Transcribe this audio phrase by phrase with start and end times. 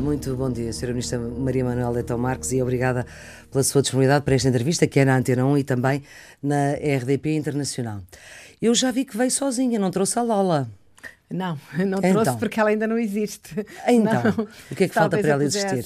[0.00, 0.88] Muito bom dia, Sra.
[0.88, 3.06] Ministra Maria Manuela Leitão Marques e obrigada
[3.50, 6.02] pela sua disponibilidade para esta entrevista, que é na Antena 1 e também
[6.42, 8.00] na RDP Internacional.
[8.62, 10.68] Eu já vi que veio sozinha, não trouxe a Lola.
[11.30, 12.12] Não, não então.
[12.12, 13.54] trouxe porque ela ainda não existe.
[13.86, 14.48] Então, não.
[14.70, 15.84] o que é que falta para ela existir?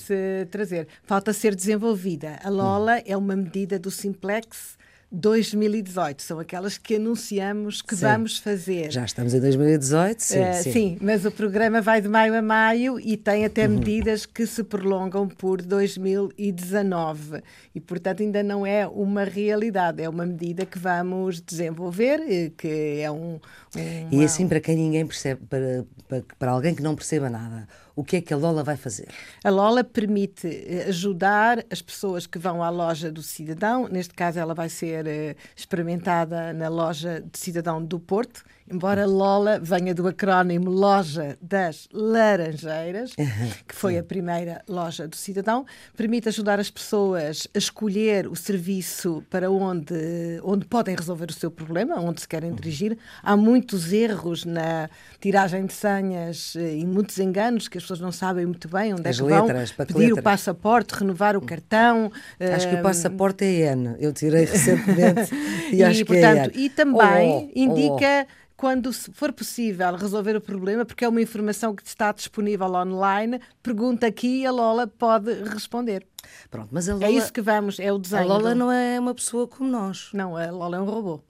[0.51, 0.87] trazer.
[1.03, 2.39] Falta ser desenvolvida.
[2.43, 3.03] A Lola hum.
[3.05, 4.79] é uma medida do Simplex
[5.15, 8.03] 2018, são aquelas que anunciamos que sim.
[8.03, 8.91] vamos fazer.
[8.91, 10.73] Já estamos em 2018, sim, uh, sim.
[10.73, 10.99] sim.
[11.01, 13.77] mas o programa vai de maio a maio e tem até uhum.
[13.77, 17.43] medidas que se prolongam por 2019
[17.75, 23.01] e, portanto, ainda não é uma realidade, é uma medida que vamos desenvolver, eh, que
[23.01, 23.39] é um.
[23.75, 24.09] Uma...
[24.11, 28.03] E assim, para quem ninguém percebe, para, para, para alguém que não perceba nada, o
[28.03, 29.09] que é que a Lola vai fazer?
[29.43, 34.39] A Lola permite eh, ajudar as pessoas que vão à loja do cidadão, neste caso
[34.39, 40.09] ela vai ser eh, experimentada na loja de cidadão do Porto, embora Lola venha do
[40.09, 43.13] acrónimo Loja das Laranjeiras,
[43.69, 49.23] que foi a primeira loja do cidadão, permite ajudar as pessoas a escolher o serviço
[49.29, 49.95] para onde,
[50.43, 52.97] onde podem resolver o seu problema, onde se querem dirigir.
[53.23, 54.89] Há muitos erros na
[55.21, 59.09] tiragem de senhas eh, e muitos enganos que as pessoas não sabem muito bem onde
[59.09, 60.19] as é que letras, vão pedir letras.
[60.19, 62.11] o passaporte, renovar o cartão.
[62.41, 63.97] Acho que o passaporte é N.
[63.99, 65.35] Eu tirei recentemente
[65.71, 66.67] e, e acho portanto, que é N.
[66.67, 67.51] E também oh, oh, oh.
[67.55, 72.73] indica oh quando for possível resolver o problema, porque é uma informação que está disponível
[72.73, 76.07] online, pergunta aqui e a Lola pode responder.
[76.51, 78.23] Pronto, mas a Lola, é isso que vamos, é o desenho.
[78.23, 80.11] A Lola não é uma pessoa como nós.
[80.13, 81.21] Não, a Lola é um robô.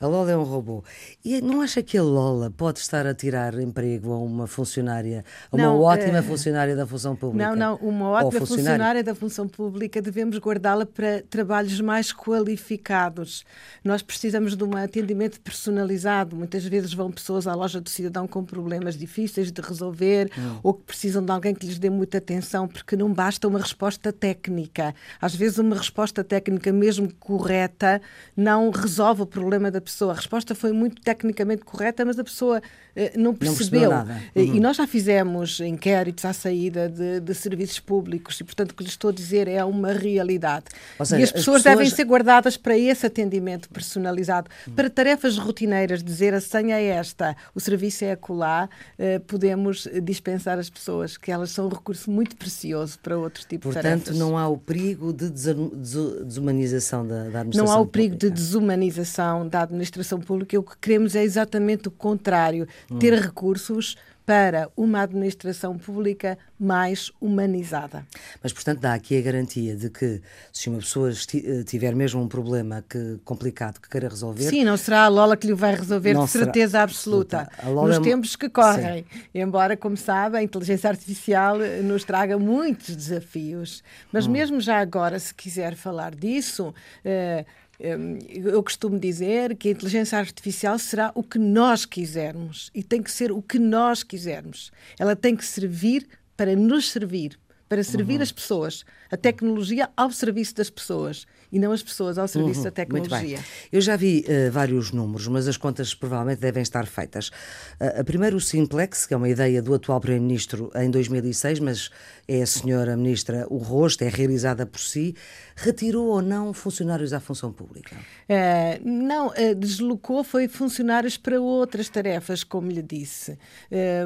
[0.00, 0.82] A Lola é um robô.
[1.24, 5.56] E não acha que a Lola pode estar a tirar emprego a uma funcionária, a
[5.56, 7.48] uma não, ótima uh, funcionária da função pública?
[7.48, 13.44] Não, não, uma ótima funcionária da função pública devemos guardá-la para trabalhos mais qualificados.
[13.84, 16.34] Nós precisamos de um atendimento personalizado.
[16.34, 20.58] Muitas vezes vão pessoas à loja do cidadão com problemas difíceis de resolver hum.
[20.62, 24.12] ou que precisam de alguém que lhes dê muita atenção, porque não basta uma resposta
[24.12, 24.94] técnica técnica.
[25.20, 28.02] Às vezes, uma resposta técnica, mesmo correta,
[28.36, 30.12] não resolve o problema da pessoa.
[30.12, 32.60] A resposta foi muito tecnicamente correta, mas a pessoa
[32.96, 33.82] eh, não percebeu.
[33.82, 34.22] Não nada.
[34.34, 34.54] Eh, uhum.
[34.56, 38.82] E nós já fizemos inquéritos à saída de, de, serviços públicos e, portanto, o que
[38.82, 40.66] lhes estou a dizer é uma realidade.
[40.98, 44.50] Seja, e as pessoas, as pessoas, devem ser guardadas para esse atendimento personalizado.
[44.66, 44.74] Uhum.
[44.74, 50.58] Para tarefas rotineiras, dizer a senha é esta, o serviço é acolá, uh, podemos dispensar
[50.58, 54.04] as pessoas, que elas são um recurso muito precioso para outro tipo Portanto, de tarefas.
[54.08, 58.34] Portanto, não há o perigo de desumanização da, da administração Não há o perigo pública.
[58.34, 60.58] de desumanização da administração pública.
[60.58, 62.66] O que queremos é exatamente o contrário
[62.98, 68.06] ter recursos para uma administração pública mais humanizada.
[68.42, 70.20] Mas, portanto, dá aqui a garantia de que
[70.52, 74.44] se uma pessoa eh, tiver mesmo um problema que, complicado que queira resolver...
[74.44, 77.86] Sim, não será a Lola que lhe vai resolver de certeza absoluta, absoluta.
[77.86, 78.00] nos é...
[78.00, 79.04] tempos que correm.
[79.10, 79.20] Sim.
[79.34, 83.82] Embora, como sabe, a inteligência artificial eh, nos traga muitos desafios.
[84.12, 84.30] Mas hum.
[84.30, 86.72] mesmo já agora, se quiser falar disso...
[87.04, 87.44] Eh,
[87.82, 93.10] eu costumo dizer que a inteligência artificial será o que nós quisermos e tem que
[93.10, 94.70] ser o que nós quisermos.
[94.98, 96.06] Ela tem que servir
[96.36, 97.36] para nos servir,
[97.68, 98.22] para servir uhum.
[98.22, 98.84] as pessoas.
[99.10, 103.38] A tecnologia ao serviço das pessoas e não as pessoas ao serviço uhum, da tecnologia.
[103.70, 107.30] Eu já vi uh, vários números, mas as contas provavelmente devem estar feitas.
[107.78, 111.90] Uh, primeiro, o Simplex, que é uma ideia do atual Primeiro-Ministro em 2006, mas
[112.26, 115.14] é a senhora Ministra o rosto, é realizada por si.
[115.54, 117.94] Retirou ou não funcionários à função pública?
[117.96, 123.38] Uh, não, deslocou foi funcionários para outras tarefas, como lhe disse.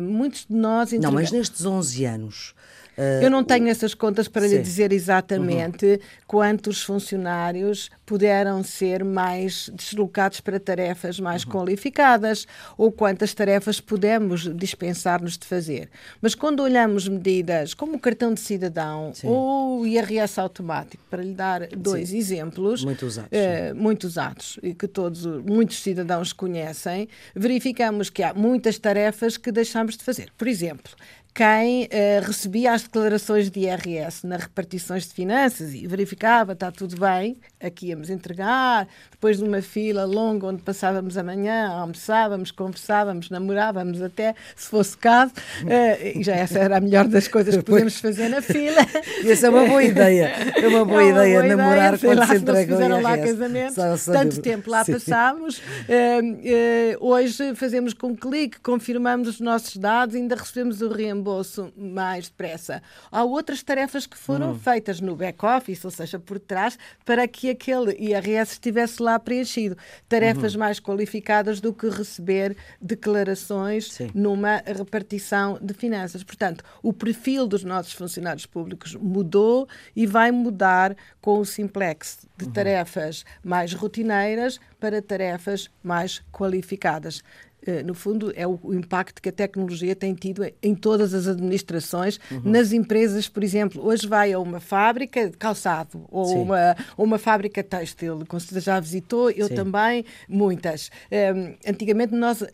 [0.02, 0.90] muitos de nós.
[0.92, 2.54] Não, mas nestes 11 anos.
[2.96, 4.56] Uh, eu não tenho essas contas para sim.
[4.56, 5.98] lhe dizer exatamente uhum.
[6.26, 11.52] quantos funcionários puderam ser mais deslocados para tarefas mais uhum.
[11.52, 12.46] qualificadas
[12.78, 15.90] ou quantas tarefas pudemos dispensar-nos de fazer.
[16.22, 19.26] Mas quando olhamos medidas como o cartão de cidadão sim.
[19.26, 22.18] ou o IRS automático, para lhe dar dois sim.
[22.18, 28.32] exemplos, muito usados, uh, muito usados e que todos muitos cidadãos conhecem, verificamos que há
[28.32, 30.30] muitas tarefas que deixamos de fazer.
[30.38, 30.92] Por exemplo,
[31.36, 36.98] quem uh, recebia as declarações de IRS nas repartições de finanças e verificava, está tudo
[36.98, 43.28] bem, aqui íamos entregar, depois de uma fila longa onde passávamos a manhã, almoçávamos, conversávamos,
[43.28, 45.34] namorávamos até, se fosse caso,
[45.64, 48.80] uh, e já essa era a melhor das coisas que podemos fazer na fila.
[49.22, 52.18] Essa é uma boa ideia, é uma boa, é uma ideia, boa namorar ideia, quando
[52.18, 53.02] lá, se entrega o IRS.
[53.02, 53.74] lá casamento,
[54.06, 54.92] tanto tempo lá Sim.
[54.92, 61.25] passámos, uh, hoje fazemos com um clique, confirmamos os nossos dados, ainda recebemos o reembolso
[61.26, 62.82] reembolso mais depressa.
[63.10, 64.58] Há outras tarefas que foram uhum.
[64.58, 69.76] feitas no back-office, ou seja, por trás, para que aquele IRS estivesse lá preenchido.
[70.08, 70.60] Tarefas uhum.
[70.60, 74.10] mais qualificadas do que receber declarações Sim.
[74.14, 76.22] numa repartição de finanças.
[76.22, 82.44] Portanto, o perfil dos nossos funcionários públicos mudou e vai mudar com o Simplex de
[82.44, 82.52] uhum.
[82.52, 87.22] tarefas mais rotineiras para tarefas mais qualificadas.
[87.66, 92.20] Eh, no fundo, é o, impacto que a tecnologia tem tido em todas as administrações,
[92.30, 92.42] uhum.
[92.44, 93.84] nas empresas, por exemplo.
[93.84, 99.30] Hoje vai a uma fábrica de calçado ou uma, uma fábrica têxtil, certeza já visitou,
[99.30, 99.54] eu Sim.
[99.54, 100.90] também, muitas.
[101.10, 102.46] Um, ehm, antigamente nós uh,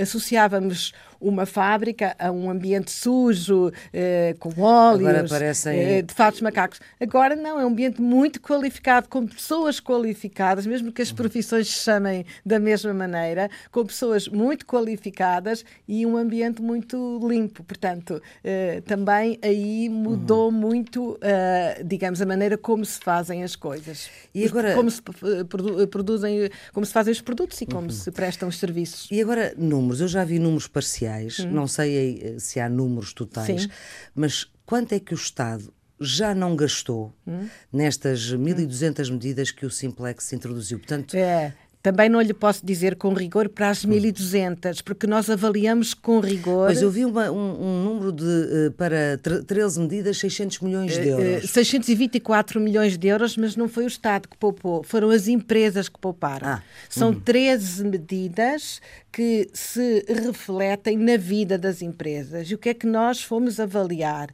[0.00, 5.78] associávamos uma fábrica a um ambiente sujo, eh, com óleos, parecem...
[5.78, 6.80] eh, de fatos macacos.
[7.00, 11.82] Agora não, é um ambiente muito qualificado, com pessoas qualificadas, mesmo que as profissões se
[11.82, 17.64] chamem da mesma maneira, com pessoas muito qualificadas e um ambiente muito limpo.
[17.64, 20.52] Portanto, eh, também aí mudou uhum.
[20.52, 24.08] muito, eh, digamos, a maneira como se fazem as coisas.
[24.34, 24.74] E agora...
[24.74, 27.90] Como se eh, produzem, como se fazem os produtos e como uhum.
[27.90, 29.08] se prestam os serviços.
[29.10, 30.00] E agora, números.
[30.00, 31.07] Eu já vi números parciais
[31.40, 31.50] hum.
[31.50, 33.68] não sei eh, se há números totais, Sim.
[34.14, 37.48] mas quanto é que o Estado já não gastou hum.
[37.72, 40.78] nestas 1.200 medidas que o Simplex introduziu?
[40.78, 41.54] Portanto, é.
[41.82, 46.68] Também não lhe posso dizer com rigor para as 1.200, porque nós avaliamos com rigor.
[46.68, 51.08] Mas eu vi uma, um, um, número de, uh, para 13 medidas, 600 milhões de
[51.08, 51.44] euros.
[51.44, 55.88] Uh, 624 milhões de euros, mas não foi o Estado que poupou, foram as empresas
[55.88, 56.48] que pouparam.
[56.48, 57.20] Ah, São uhum.
[57.20, 58.80] 13 medidas
[59.12, 62.50] que se refletem na vida das empresas.
[62.50, 64.30] E o que é que nós fomos avaliar?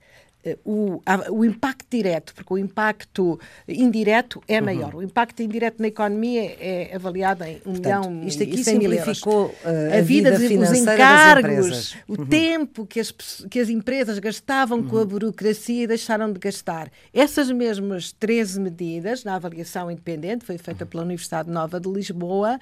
[0.64, 1.00] O,
[1.30, 4.64] o impacto direto, porque o impacto indireto é uhum.
[4.64, 4.94] maior.
[4.94, 5.00] Uhum.
[5.00, 8.80] O impacto indireto na economia é avaliado em 1 um milhão isto aqui e 100
[8.80, 12.26] simplificou uh, a, a, vida, vida os encargos, o uhum.
[12.26, 13.10] tempo que as,
[13.50, 14.88] que as empresas gastavam uhum.
[14.88, 15.06] com a uhum.
[15.06, 16.90] burocracia e deixaram de gastar.
[17.12, 22.58] Essas mesmas 13 medidas, na avaliação independente, foi feita pela Universidade Nova de Lisboa,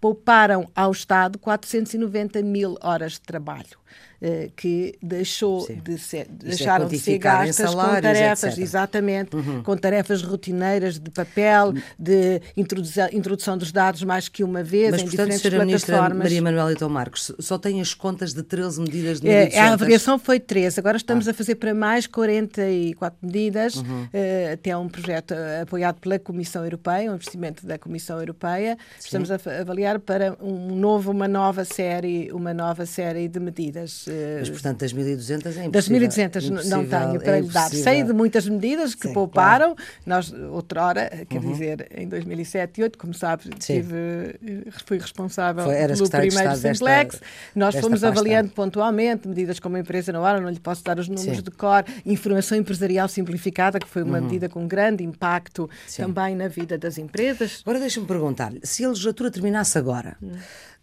[0.00, 3.78] pouparam ao Estado 490 mil horas de trabalho.
[4.18, 8.58] Eh, que deixou de ser, é deixaram de ser gastas com tarefas, etc.
[8.58, 9.62] exatamente, uhum.
[9.62, 15.04] com tarefas rotineiras de papel, de introdução, dos dados mais que uma vez Mas, em
[15.04, 15.96] portanto, diferentes Sra.
[15.98, 16.24] plataformas.
[16.24, 20.18] Maria Manuela Então Marcos, só tem as contas de 13 medidas de é, A avaliação
[20.18, 21.32] foi 13, agora estamos ah.
[21.32, 24.04] a fazer para mais 44 medidas, uhum.
[24.04, 28.78] uh, até um projeto apoiado pela Comissão Europeia, um investimento da Comissão Europeia.
[28.98, 29.04] Sim.
[29.04, 33.75] Estamos a avaliar para um novo, uma nova série, uma nova série de medidas.
[33.76, 35.68] Eh, Mas, portanto, das 1.200 é.
[35.68, 37.70] Das 1.200 não tenho para é lhe dar.
[37.70, 39.74] Sei de muitas medidas que Sim, pouparam.
[39.74, 39.90] Claro.
[40.04, 41.52] Nós, outrora, quer uhum.
[41.52, 47.14] dizer, em 2007 e 2008, como sabe, tive, eh, fui responsável Foi, pelo primeiro Simplex.
[47.14, 48.08] Desta, Nós desta fomos pasta.
[48.08, 51.42] avaliando pontualmente medidas como a empresa na hora, não lhe posso dar os números Sim.
[51.42, 54.24] de cor, informação empresarial simplificada, que foi uma uhum.
[54.24, 56.02] medida com grande impacto Sim.
[56.02, 57.62] também na vida das empresas.
[57.62, 60.36] Agora deixa-me perguntar-lhe, se a legislatura terminasse agora, uhum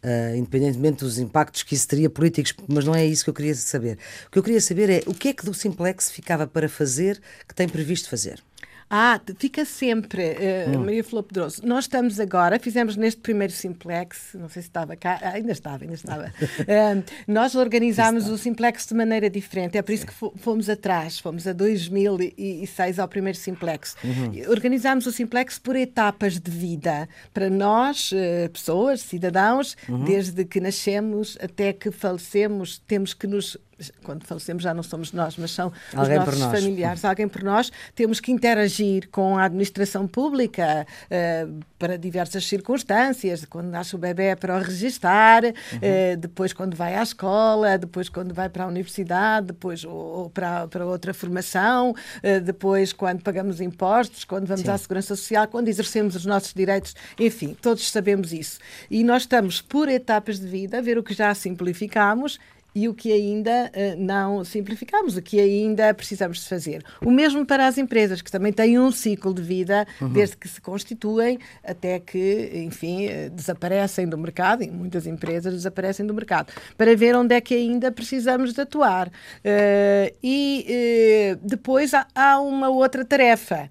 [0.03, 3.55] uh, independentemente dos impactos que isso teria políticos, mas não é isso que eu queria
[3.55, 3.97] saber.
[4.27, 7.21] O que eu queria saber é o que é que do Simplex ficava para fazer
[7.47, 8.43] que tem previsto fazer?
[8.89, 10.85] Ah, fica sempre, uh, hum.
[10.85, 11.65] Maria Flor Pedroso.
[11.65, 15.83] Nós estamos agora, fizemos neste primeiro Simplex, não sei se estava cá, ah, ainda estava,
[15.83, 16.25] ainda estava.
[16.61, 21.47] uh, nós organizámos o Simplex de maneira diferente, é por isso que fomos atrás, fomos
[21.47, 23.95] a 2006 ao primeiro Simplex.
[24.03, 24.49] Uhum.
[24.49, 30.03] Organizámos o Simplex por etapas de vida, para nós, uh, pessoas, cidadãos, uhum.
[30.03, 33.57] desde que nascemos até que falecemos, temos que nos
[34.03, 37.71] quando falecemos já não somos nós, mas são alguém os nossos familiares, alguém por nós,
[37.95, 44.35] temos que interagir com a administração pública uh, para diversas circunstâncias, quando nasce o bebê
[44.35, 45.51] para o registar, uhum.
[45.51, 50.29] uh, depois quando vai à escola, depois quando vai para a universidade, depois ou, ou
[50.29, 54.71] para, para outra formação, uh, depois quando pagamos impostos, quando vamos Sim.
[54.71, 58.59] à segurança social, quando exercemos os nossos direitos, enfim, todos sabemos isso.
[58.89, 62.39] E nós estamos por etapas de vida a ver o que já simplificamos
[62.75, 66.83] e o que ainda uh, não simplificamos, o que ainda precisamos de fazer.
[67.05, 70.09] O mesmo para as empresas, que também têm um ciclo de vida, uhum.
[70.09, 76.05] desde que se constituem até que, enfim, uh, desaparecem do mercado, e muitas empresas desaparecem
[76.05, 79.07] do mercado, para ver onde é que ainda precisamos de atuar.
[79.07, 83.69] Uh, e depois há, há, uma outra tarefa,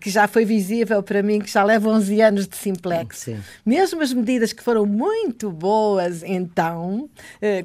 [0.00, 3.18] que já foi visível para mim, que já leva 11 anos de Simplex.
[3.18, 3.40] Sim.
[3.64, 7.08] Mesmo as medidas que foram muito boas então,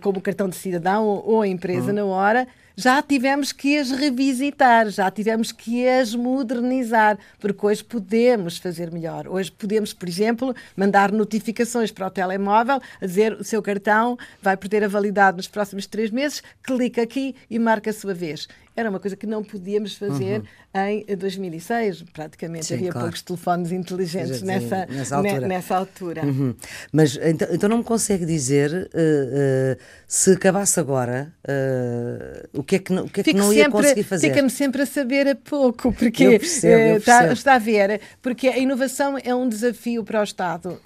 [0.02, 1.94] como o cartão de cidadão ou a empresa uhum.
[1.94, 2.48] na hora,
[2.80, 9.28] já tivemos que as revisitar, já tivemos que as modernizar, porque hoje podemos fazer melhor.
[9.28, 14.56] Hoje podemos, por exemplo, mandar notificações para o telemóvel a dizer o seu cartão vai
[14.56, 18.48] perder a validade nos próximos três meses, clica aqui e marca a sua vez
[18.78, 20.44] era uma coisa que não podíamos fazer
[20.76, 21.04] uhum.
[21.08, 22.04] em 2006.
[22.14, 23.08] Praticamente Sim, havia claro.
[23.08, 25.48] poucos telefones inteligentes nessa, nessa altura.
[25.48, 26.24] Nessa altura.
[26.24, 26.56] Uhum.
[26.94, 32.76] Mas então, então, não me consegue dizer uh, uh, se acabasse agora uh, o que
[32.76, 34.30] é que não, o que é que não ia sempre, conseguir fazer?
[34.30, 38.48] Fica-me sempre a saber a pouco, porque eu percebo, eu está, está, a ver, porque
[38.48, 40.80] a inovação é um desafio para o Estado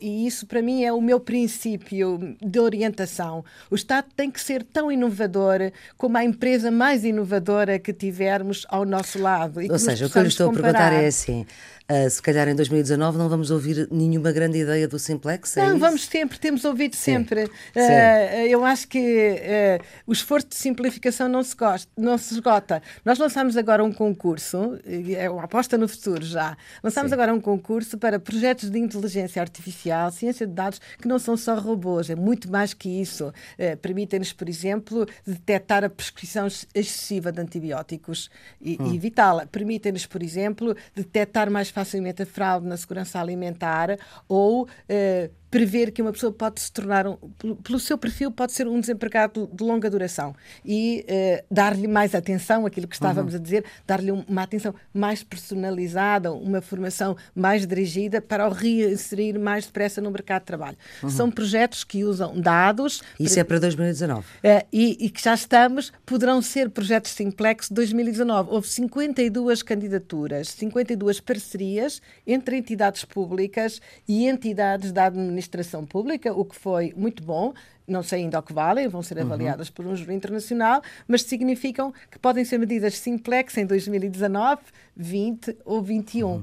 [0.00, 3.44] e isso para mim é o meu princípio de orientação.
[3.70, 8.66] O Estado tem que ser tão inovador como a empresa mais inovadora inovadora que tivermos
[8.68, 9.60] ao nosso lado.
[9.70, 10.70] Ou seja, o que eu lhe estou comparar.
[10.70, 11.46] a perguntar é assim:
[11.90, 15.56] Uh, se calhar em 2019 não vamos ouvir nenhuma grande ideia do Simplex?
[15.56, 15.78] É não, isso?
[15.78, 17.44] vamos sempre, temos ouvido sempre.
[17.44, 22.82] Uh, eu acho que uh, o esforço de simplificação não se, gosta, não se esgota.
[23.02, 24.78] Nós lançamos agora um concurso,
[25.16, 26.58] é uma aposta no futuro já.
[26.82, 27.14] Lançamos Sim.
[27.14, 31.54] agora um concurso para projetos de inteligência artificial, ciência de dados, que não são só
[31.54, 33.32] robôs, é muito mais que isso.
[33.80, 38.28] Permitem-nos, por exemplo, detectar a prescrição excessiva de antibióticos
[38.60, 38.92] e, hum.
[38.92, 39.46] e evitá-la.
[39.46, 43.96] Permitem-nos, por exemplo, detectar mais facilmente a fraude na segurança alimentar
[44.28, 47.16] ou uh, prever que uma pessoa pode se tornar, um,
[47.62, 52.66] pelo seu perfil, pode ser um desempregado de longa duração e uh, dar-lhe mais atenção,
[52.66, 53.40] aquilo que estávamos uhum.
[53.40, 59.66] a dizer, dar-lhe uma atenção mais personalizada, uma formação mais dirigida para o reinserir mais
[59.66, 60.76] depressa no mercado de trabalho.
[61.02, 61.10] Uhum.
[61.10, 63.02] São projetos que usam dados.
[63.18, 64.20] Isso para, é para 2019.
[64.20, 68.50] Uh, eh, e, e, que já estamos, poderão ser projetos Simplex 2019.
[68.50, 76.44] Houve 52 candidaturas, 52 parcerias entre entidades públicas e entidades da administração administração pública, o
[76.44, 77.54] que foi muito bom.
[77.86, 79.24] Não sei ainda o que valem, vão ser uhum.
[79.24, 79.74] avaliadas uhum.
[79.74, 84.60] por um júri internacional, mas significam que podem ser medidas simplex em 2019,
[84.94, 86.26] 20 ou 21.
[86.26, 86.38] Uhum.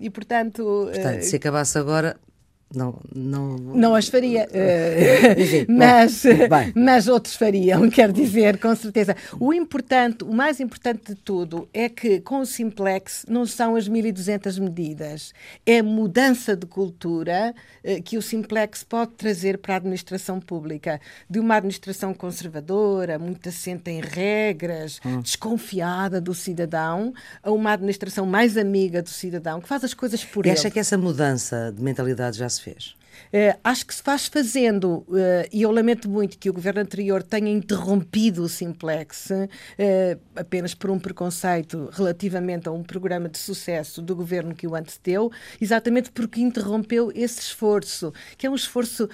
[0.00, 0.90] e, portanto.
[0.92, 2.16] Portanto, uh, se acabasse agora,
[2.74, 3.56] não, não...
[3.56, 6.24] não as faria, uh, mas,
[6.74, 9.14] mas outros fariam, quer dizer, com certeza.
[9.38, 13.86] O importante, o mais importante de tudo é que com o Simplex não são as
[13.86, 15.32] 1200 medidas,
[15.64, 17.54] é a mudança de cultura
[17.84, 23.48] uh, que o Simplex pode trazer para a administração pública, de uma administração conservadora, muito
[23.48, 25.20] assente em regras, hum.
[25.20, 30.44] desconfiada do cidadão, a uma administração mais amiga do cidadão, que faz as coisas por
[30.44, 30.58] e ele.
[30.58, 32.94] acha que essa mudança de mentalidade já se fez?
[33.32, 37.22] Uh, acho que se faz fazendo, uh, e eu lamento muito que o governo anterior
[37.22, 44.00] tenha interrompido o Simplex uh, apenas por um preconceito relativamente a um programa de sucesso
[44.00, 45.30] do governo que o antecedeu,
[45.60, 49.08] exatamente porque interrompeu esse esforço, que é um esforço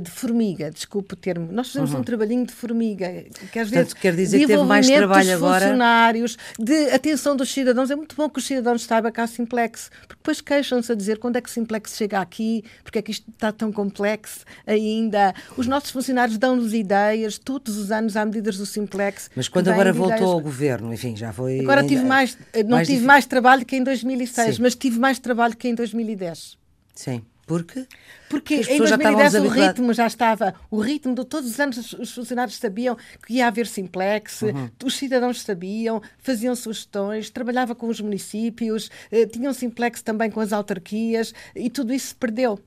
[0.00, 1.52] de formiga, desculpe o termo.
[1.52, 2.00] Nós fazemos uhum.
[2.00, 3.08] um trabalhinho de formiga,
[3.52, 5.60] que às Portanto, vezes quer dizer que teve mais trabalho dos agora.
[5.60, 7.90] funcionários, de atenção dos cidadãos.
[7.90, 11.18] É muito bom que os cidadãos saibam que há Simplex, porque depois queixam-se a dizer
[11.18, 15.34] quando é que o Simplex chega aqui, porque é que isto está tão complexo ainda.
[15.56, 19.30] Os nossos funcionários dão-nos ideias, todos os anos há medidas do Simplex.
[19.34, 20.30] Mas quando agora voltou ideias...
[20.30, 21.60] ao governo, enfim, já foi.
[21.60, 21.92] Agora ainda...
[21.92, 23.06] tive mais, não mais tive difícil.
[23.06, 24.62] mais trabalho que em 2006, Sim.
[24.62, 26.58] mas tive mais trabalho que em 2010.
[26.94, 27.22] Sim.
[27.46, 27.86] Porque?
[28.28, 32.56] Porque em 2010 o ritmo já estava, o ritmo de todos os anos os funcionários
[32.56, 34.70] sabiam que ia haver simplex, uhum.
[34.82, 40.52] os cidadãos sabiam, faziam sugestões, trabalhava com os municípios, eh, tinham simplex também com as
[40.52, 42.58] autarquias e tudo isso se perdeu.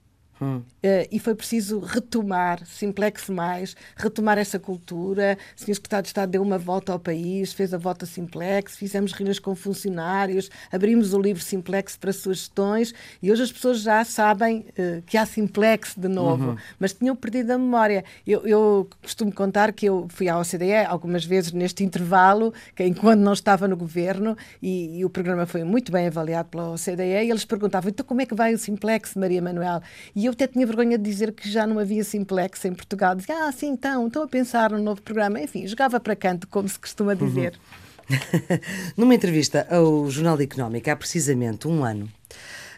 [0.42, 0.58] Hum.
[0.58, 5.38] Uh, e foi preciso retomar, Simplex Mais, retomar essa cultura.
[5.56, 5.76] O Sr.
[5.76, 9.56] Secretário de Estado deu uma volta ao país, fez a volta Simplex, fizemos reuniões com
[9.56, 15.18] funcionários, abrimos o livro Simplex para sugestões e hoje as pessoas já sabem uh, que
[15.18, 16.58] há Simplex de novo, uhum.
[16.80, 18.06] mas tinham perdido a memória.
[18.26, 23.20] Eu, eu, costumo contar que eu fui à OCDE algumas vezes neste intervalo, que enquanto
[23.20, 27.30] não estava no governo, e, e o programa foi muito bem avaliado pela OCDE, e
[27.30, 29.82] eles perguntavam: então como é que vai o Simplex, Maria Manuel?
[30.16, 33.16] E eu até tinha vergonha de dizer que já não havia Simplex em Portugal.
[33.16, 35.40] Dizia, ah, sim, então, estou a pensar num novo programa.
[35.42, 37.28] Enfim, jogava para canto, como se costuma uhum.
[37.28, 37.54] dizer.
[37.54, 37.88] Uhum.
[38.96, 42.10] Numa entrevista ao Jornal de Económica há precisamente um ano,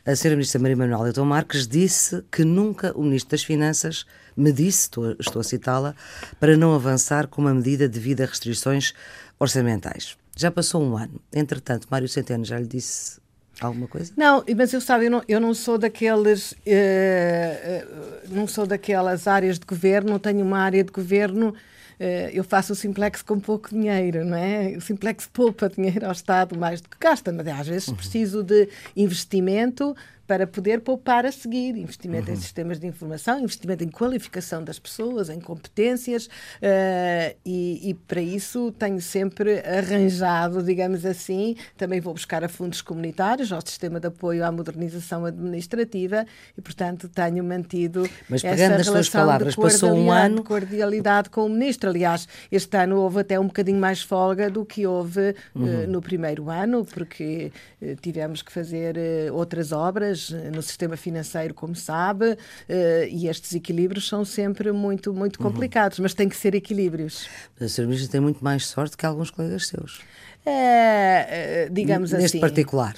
[0.06, 0.32] a Sra.
[0.32, 5.16] Ministra Maria Manuel Leitão Marques disse que nunca o Ministro das Finanças me disse, estou,
[5.20, 5.96] estou a citá-la,
[6.40, 8.94] para não avançar com uma medida devido a restrições
[9.40, 10.18] orçamentais.
[10.36, 11.22] Já passou um ano.
[11.34, 13.20] Entretanto, Mário Centeno já lhe disse
[13.68, 14.12] alguma coisa?
[14.16, 19.28] Não, mas eu sabe, eu não, eu não sou daqueles, uh, uh, não sou daquelas
[19.28, 21.50] áreas de governo, não tenho uma área de governo.
[22.00, 24.74] Uh, eu faço o simplex com pouco dinheiro, não é?
[24.78, 27.96] O simplex poupa dinheiro ao Estado mais do que gasta, mas às vezes uhum.
[27.96, 29.96] preciso de investimento
[30.30, 31.76] para poder poupar a seguir.
[31.76, 32.36] Investimento uhum.
[32.36, 38.22] em sistemas de informação, investimento em qualificação das pessoas, em competências, uh, e, e, para
[38.22, 44.06] isso tenho sempre arranjado, digamos assim, também vou buscar a fundos comunitários, ao sistema de
[44.06, 46.24] apoio à modernização administrativa,
[46.56, 50.44] e portanto tenho mantido Mas nas suas palavras, passou um ano...
[50.44, 51.90] cordialidade com o ministro.
[51.90, 55.86] Aliás, este ano houve até um bocadinho mais folga do que houve uhum.
[55.86, 58.96] uh, no primeiro ano, porque uh, tivemos que fazer
[59.34, 60.19] outras obras
[60.54, 62.38] no sistema financeiro, como sabe,
[63.10, 65.50] e estes equilíbrios são sempre muito, muito uhum.
[65.52, 66.04] complicados, uhum.
[66.04, 67.28] mas tem que ser equilíbrios.
[67.60, 67.86] Mas a Sra.
[67.86, 70.02] Ministra tem muito mais sorte que alguns colegas seus.
[70.46, 72.38] É, digamos Neste assim.
[72.38, 72.96] Neste particular.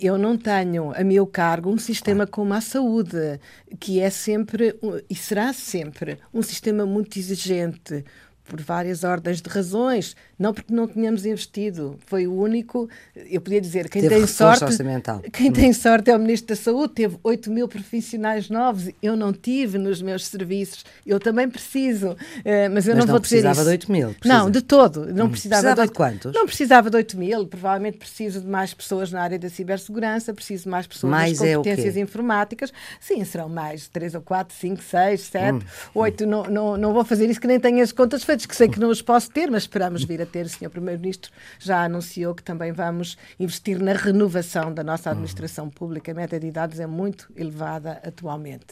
[0.00, 2.30] Eu não tenho a meu cargo um sistema claro.
[2.30, 3.38] como a saúde,
[3.78, 4.74] que é sempre
[5.08, 8.04] e será sempre um sistema muito exigente,
[8.48, 13.60] por várias ordens de razões, não porque não tínhamos investido, foi o único, eu podia
[13.60, 14.64] dizer, quem teve tem sorte,
[15.32, 15.52] quem hum.
[15.52, 19.76] tem sorte é o Ministro da Saúde, teve 8 mil profissionais novos, eu não tive
[19.76, 23.46] nos meus serviços, eu também preciso, eh, mas eu mas não, vou dizer isso.
[23.46, 24.14] precisava de 8 mil?
[24.14, 24.38] Precisa.
[24.38, 25.30] Não, de todo, não hum.
[25.30, 26.32] precisava, precisava de, 8, de quantos?
[26.34, 30.64] Não precisava de 8 mil, provavelmente preciso de mais pessoas na área da cibersegurança, preciso
[30.64, 34.56] de mais pessoas mais nas é competências é informáticas, sim, serão mais 3 ou 4,
[34.56, 35.60] 5, 6, 7, hum.
[35.94, 38.68] 8, não, não, não vou fazer isso que nem tenho as contas feitas, que sei
[38.68, 40.46] que não os posso ter, mas esperamos vir a ter.
[40.46, 40.70] O Sr.
[40.70, 46.12] Primeiro-Ministro já anunciou que também vamos investir na renovação da nossa administração pública.
[46.12, 48.66] A média de idades é muito elevada atualmente.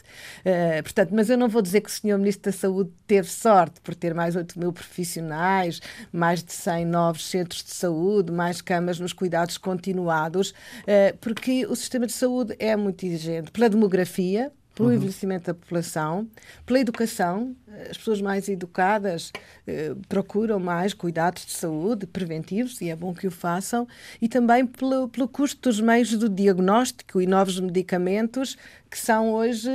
[0.45, 2.19] Uh, portanto, mas eu não vou dizer que o Sr.
[2.19, 5.81] Ministro da Saúde teve sorte por ter mais 8 mil profissionais,
[6.13, 11.75] mais de 100 novos centros de saúde, mais camas nos cuidados continuados, uh, porque o
[11.75, 14.95] sistema de saúde é muito exigente pela demografia, pelo uhum.
[14.95, 16.29] envelhecimento da população,
[16.67, 17.57] pela educação.
[17.91, 19.33] As pessoas mais educadas
[19.67, 23.89] eh, procuram mais cuidados de saúde preventivos e é bom que o façam,
[24.21, 28.57] e também pelo, pelo custo dos meios do diagnóstico e novos medicamentos
[28.91, 29.69] que são hoje,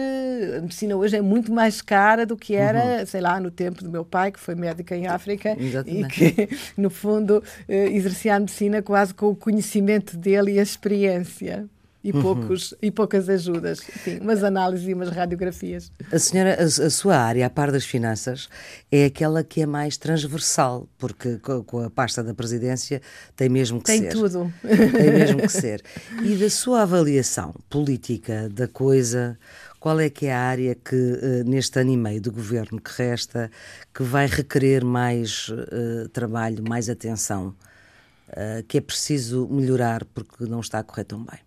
[0.57, 3.05] a medicina hoje é muito mais cara do que era, uhum.
[3.05, 6.23] sei lá, no tempo do meu pai, que foi médico em África Exatamente.
[6.23, 10.63] e que, no fundo, eh, exercia a medicina quase com o conhecimento dele e a
[10.63, 11.67] experiência
[12.03, 12.21] e, uhum.
[12.21, 13.79] poucos, e poucas ajudas.
[13.79, 15.91] Enfim, umas análises e umas radiografias.
[16.11, 18.49] A senhora, a, a, sua área, a par das finanças,
[18.91, 23.01] é aquela que é mais transversal, porque com, com a pasta da presidência
[23.35, 24.09] tem mesmo que tem ser.
[24.09, 24.53] Tem tudo.
[24.61, 25.83] Tem mesmo que ser.
[26.23, 29.37] E da sua avaliação política da coisa,
[29.79, 32.91] qual é que é a área que, uh, neste ano e meio de governo que
[32.97, 33.51] resta,
[33.93, 37.55] que vai requerer mais uh, trabalho, mais atenção,
[38.29, 41.39] uh, que é preciso melhorar porque não está a correr tão bem?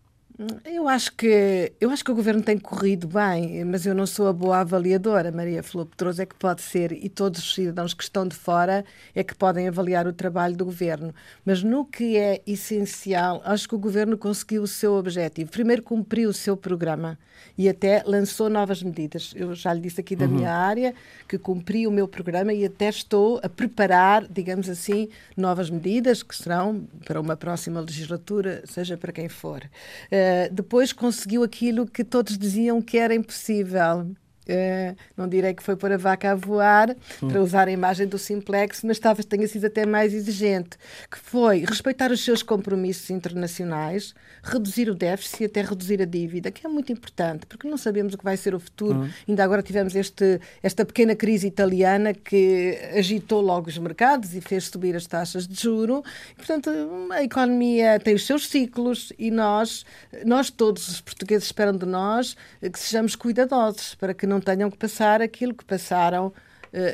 [0.65, 4.27] Eu acho que eu acho que o governo tem corrido bem, mas eu não sou
[4.27, 5.31] a boa avaliadora.
[5.31, 8.85] Maria Flor Pedroso é que pode ser e todos os cidadãos que estão de fora
[9.15, 11.15] é que podem avaliar o trabalho do governo.
[11.45, 15.53] Mas no que é essencial, acho que o governo conseguiu o seu objetivo.
[15.53, 17.17] Primeiro cumpriu o seu programa
[17.57, 19.33] e até lançou novas medidas.
[19.37, 20.33] Eu já lhe disse aqui da uhum.
[20.33, 20.95] minha área
[21.29, 26.35] que cumpri o meu programa e até estou a preparar, digamos assim, novas medidas que
[26.35, 29.63] serão para uma próxima legislatura, seja para quem for.
[30.11, 34.15] Uh, depois conseguiu aquilo que todos diziam que era impossível.
[34.49, 37.29] Uh, não direi que foi pôr a vaca a voar, hum.
[37.29, 40.77] para usar a imagem do simplex, mas talvez tenha sido até mais exigente,
[41.11, 46.51] que foi respeitar os seus compromissos internacionais, reduzir o déficit e até reduzir a dívida,
[46.51, 49.01] que é muito importante, porque não sabemos o que vai ser o futuro.
[49.01, 49.11] Hum.
[49.29, 54.65] Ainda agora tivemos este, esta pequena crise italiana que agitou logo os mercados e fez
[54.65, 56.03] subir as taxas de juro.
[56.33, 56.71] E, portanto,
[57.11, 59.85] a economia tem os seus ciclos e nós,
[60.25, 64.71] nós todos os portugueses esperam de nós que sejamos cuidadosos para que não não tenham
[64.71, 66.33] que passar aquilo que passaram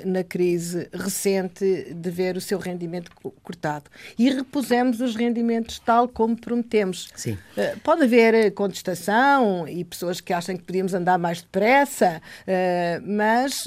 [0.05, 3.11] na crise recente de ver o seu rendimento
[3.43, 3.85] cortado.
[4.19, 7.09] E repusemos os rendimentos tal como prometemos.
[7.15, 7.39] Sim.
[7.57, 12.21] Eh, pode haver eh, contestação e pessoas que acham que podíamos andar mais depressa,
[13.05, 13.65] mas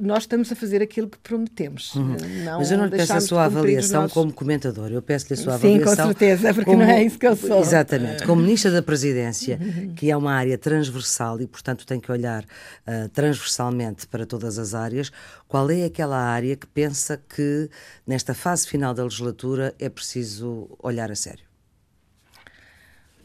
[0.00, 1.94] nós estamos a fazer aquilo que prometemos.
[1.94, 2.16] Uhum.
[2.58, 4.14] Mas eu não lhe peço a sua avaliação nossos...
[4.14, 5.90] como comentador, eu peço-lhe a sua Sim, avaliação.
[5.90, 6.82] Sim, com certeza, porque como...
[6.82, 7.60] não é isso que eu sou.
[7.60, 8.24] Exatamente.
[8.24, 9.94] Como Ministra da Presidência, uhum.
[9.94, 14.74] que é uma área transversal e, portanto, tem que olhar uh, transversalmente para todas as
[14.74, 15.10] áreas,
[15.46, 17.70] qual é aquela área que pensa que,
[18.06, 21.48] nesta fase final da legislatura, é preciso olhar a sério?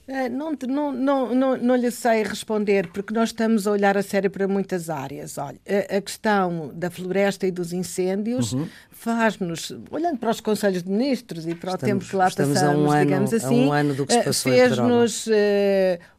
[0.06, 4.04] Eh, não, não, não, não, não lhe sei responder, porque nós estamos a olhar a
[4.04, 5.38] sério para muitas áreas.
[5.38, 8.68] Olha, a, a questão da floresta e dos incêndios uhum.
[9.04, 12.62] Faz-nos, olhando para os Conselhos de Ministros e para estamos, o tempo que lá passamos,
[12.62, 15.32] um ano, digamos assim, um ano do que se eh, passou fez-nos uh,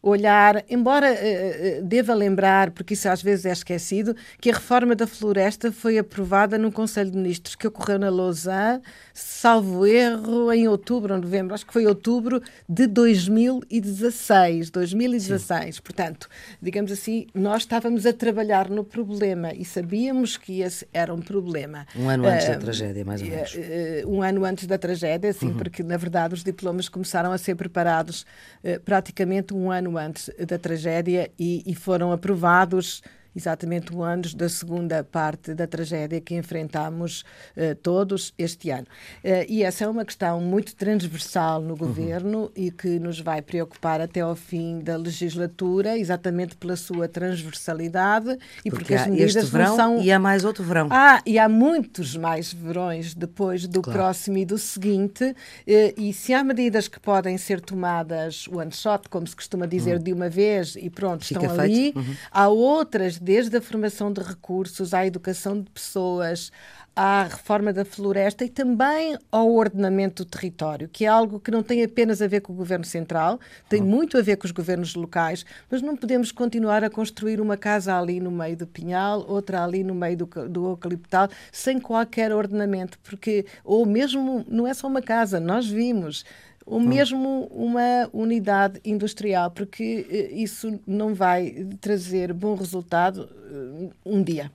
[0.03, 5.07] olhar, embora uh, deva lembrar, porque isso às vezes é esquecido, que a reforma da
[5.07, 8.81] floresta foi aprovada no Conselho de Ministros, que ocorreu na Lausanne,
[9.13, 14.71] salvo erro, em outubro ou novembro, acho que foi outubro de 2000 2016.
[14.71, 15.77] 2016.
[15.77, 15.83] Sim.
[15.83, 16.29] Portanto,
[16.61, 21.87] digamos assim, nós estávamos a trabalhar no problema e sabíamos que esse era um problema.
[21.97, 23.55] Um ano antes uh, da tragédia, mais ou menos.
[23.55, 25.57] Uh, um ano antes da tragédia, sim, uhum.
[25.57, 28.27] porque na verdade os diplomas começaram a ser preparados
[28.63, 33.03] uh, praticamente um ano antes da tragédia e, e foram aprovados
[33.35, 37.25] exatamente um ano da segunda parte da tragédia que enfrentamos
[37.57, 38.87] uh, todos este ano.
[39.25, 42.51] Uh, e essa é uma questão muito transversal no governo uhum.
[42.55, 48.71] e que nos vai preocupar até ao fim da legislatura, exatamente pela sua transversalidade e
[48.71, 50.03] porque, porque as medidas este verão são...
[50.03, 50.89] e há mais outro verão.
[50.91, 53.99] Ah, e há muitos mais verões depois do claro.
[53.99, 55.25] próximo e do seguinte.
[55.25, 59.97] Uh, e se há medidas que podem ser tomadas one shot, como se costuma dizer,
[59.97, 60.03] uhum.
[60.03, 61.73] de uma vez e pronto, Fica estão feito.
[61.73, 62.15] ali, uhum.
[62.31, 66.53] há outras desde a formação de recursos à educação de pessoas,
[66.95, 71.63] à reforma da floresta e também ao ordenamento do território, que é algo que não
[71.63, 73.89] tem apenas a ver com o governo central, tem uhum.
[73.89, 77.99] muito a ver com os governos locais, mas não podemos continuar a construir uma casa
[77.99, 82.99] ali no meio do pinhal, outra ali no meio do, do eucaliptal, sem qualquer ordenamento,
[83.03, 86.25] porque, ou mesmo, não é só uma casa, nós vimos
[86.67, 94.23] ou mesmo uma unidade industrial, porque eh, isso não vai trazer bom resultado eh, um
[94.23, 94.51] dia,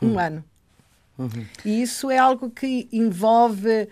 [0.00, 0.18] um hum.
[0.18, 0.44] ano.
[1.18, 1.46] Uhum.
[1.64, 3.88] E isso é algo que envolve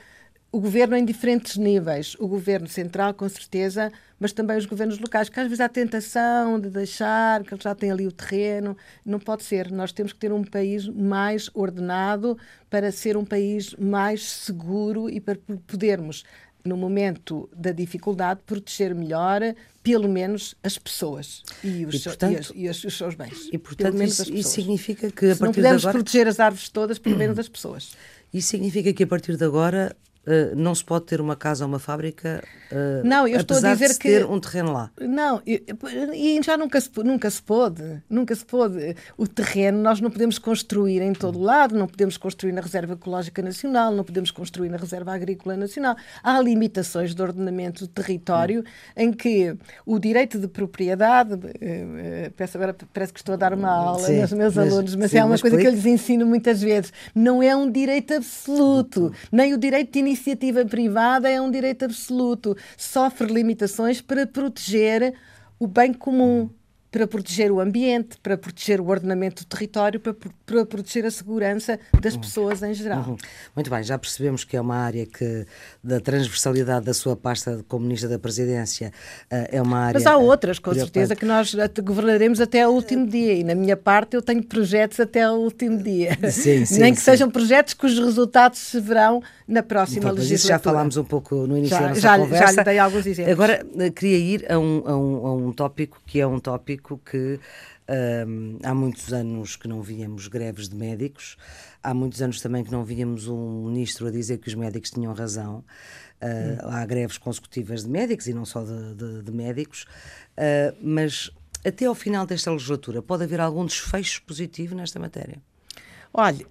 [0.52, 2.16] o governo em diferentes níveis.
[2.18, 6.58] O governo central, com certeza, mas também os governos locais, que às vezes há tentação
[6.58, 8.76] de deixar, que eles já têm ali o terreno.
[9.04, 9.70] Não pode ser.
[9.70, 12.36] Nós temos que ter um país mais ordenado
[12.68, 16.24] para ser um país mais seguro e para podermos
[16.64, 19.40] no momento da dificuldade, proteger melhor,
[19.82, 23.48] pelo menos, as pessoas e os, e, portanto, e, as, e os seus bens.
[23.52, 25.98] E, portanto, isso, isso, significa que, a Se partir não podemos agora...
[25.98, 27.92] proteger as árvores todas, pelo menos as pessoas.
[28.32, 31.68] Isso significa que, a partir de agora, Uh, não se pode ter uma casa ou
[31.68, 34.90] uma fábrica uh, não, eu estou a dizer de que ter um terreno lá.
[35.00, 38.94] Não, e já nunca se, nunca se pôde, nunca se pôde.
[39.16, 43.40] O terreno nós não podemos construir em todo lado, não podemos construir na Reserva Ecológica
[43.40, 45.96] Nacional, não podemos construir na Reserva Agrícola Nacional.
[46.22, 48.64] Há limitações de ordenamento do território hum.
[48.96, 49.56] em que
[49.86, 54.20] o direito de propriedade, uh, peço agora, parece que estou a dar uma aula sim,
[54.20, 56.92] aos meus mas, alunos, mas sim, é uma coisa que eu lhes ensino muitas vezes,
[57.14, 62.56] não é um direito absoluto, nem o direito de iniciativa privada é um direito absoluto,
[62.76, 65.14] sofre limitações para proteger
[65.58, 66.50] o bem comum
[66.90, 71.78] para proteger o ambiente, para proteger o ordenamento do território, para, para proteger a segurança
[72.00, 72.20] das uhum.
[72.20, 73.04] pessoas em geral.
[73.06, 73.16] Uhum.
[73.54, 75.46] Muito bem, já percebemos que é uma área que,
[75.82, 78.92] da transversalidade da sua pasta como Ministra da Presidência,
[79.30, 79.98] eh, é uma área.
[79.98, 83.34] Mas há outras, com certeza, que nós governaremos até ao último dia.
[83.34, 86.18] E na minha parte, eu tenho projetos até ao último dia.
[86.30, 87.04] Sim, sim, Nem que sim.
[87.04, 90.36] sejam projetos cujos resultados se verão na próxima então, legislatura.
[90.36, 92.46] Isso já falámos um pouco no início já, da nossa já, conversa.
[92.46, 93.32] Já lhe dei alguns exemplos.
[93.32, 96.79] Agora, eh, queria ir a um, a um, a um tópico que é um tópico
[96.80, 97.38] que
[98.26, 101.36] um, há muitos anos que não víamos greves de médicos,
[101.82, 105.12] há muitos anos também que não víamos um ministro a dizer que os médicos tinham
[105.12, 105.64] razão.
[106.22, 109.86] Uh, há greves consecutivas de médicos e não só de, de, de médicos,
[110.36, 111.30] uh, mas
[111.64, 115.40] até ao final desta legislatura pode haver algum desfecho positivo nesta matéria?
[116.12, 116.44] Olha,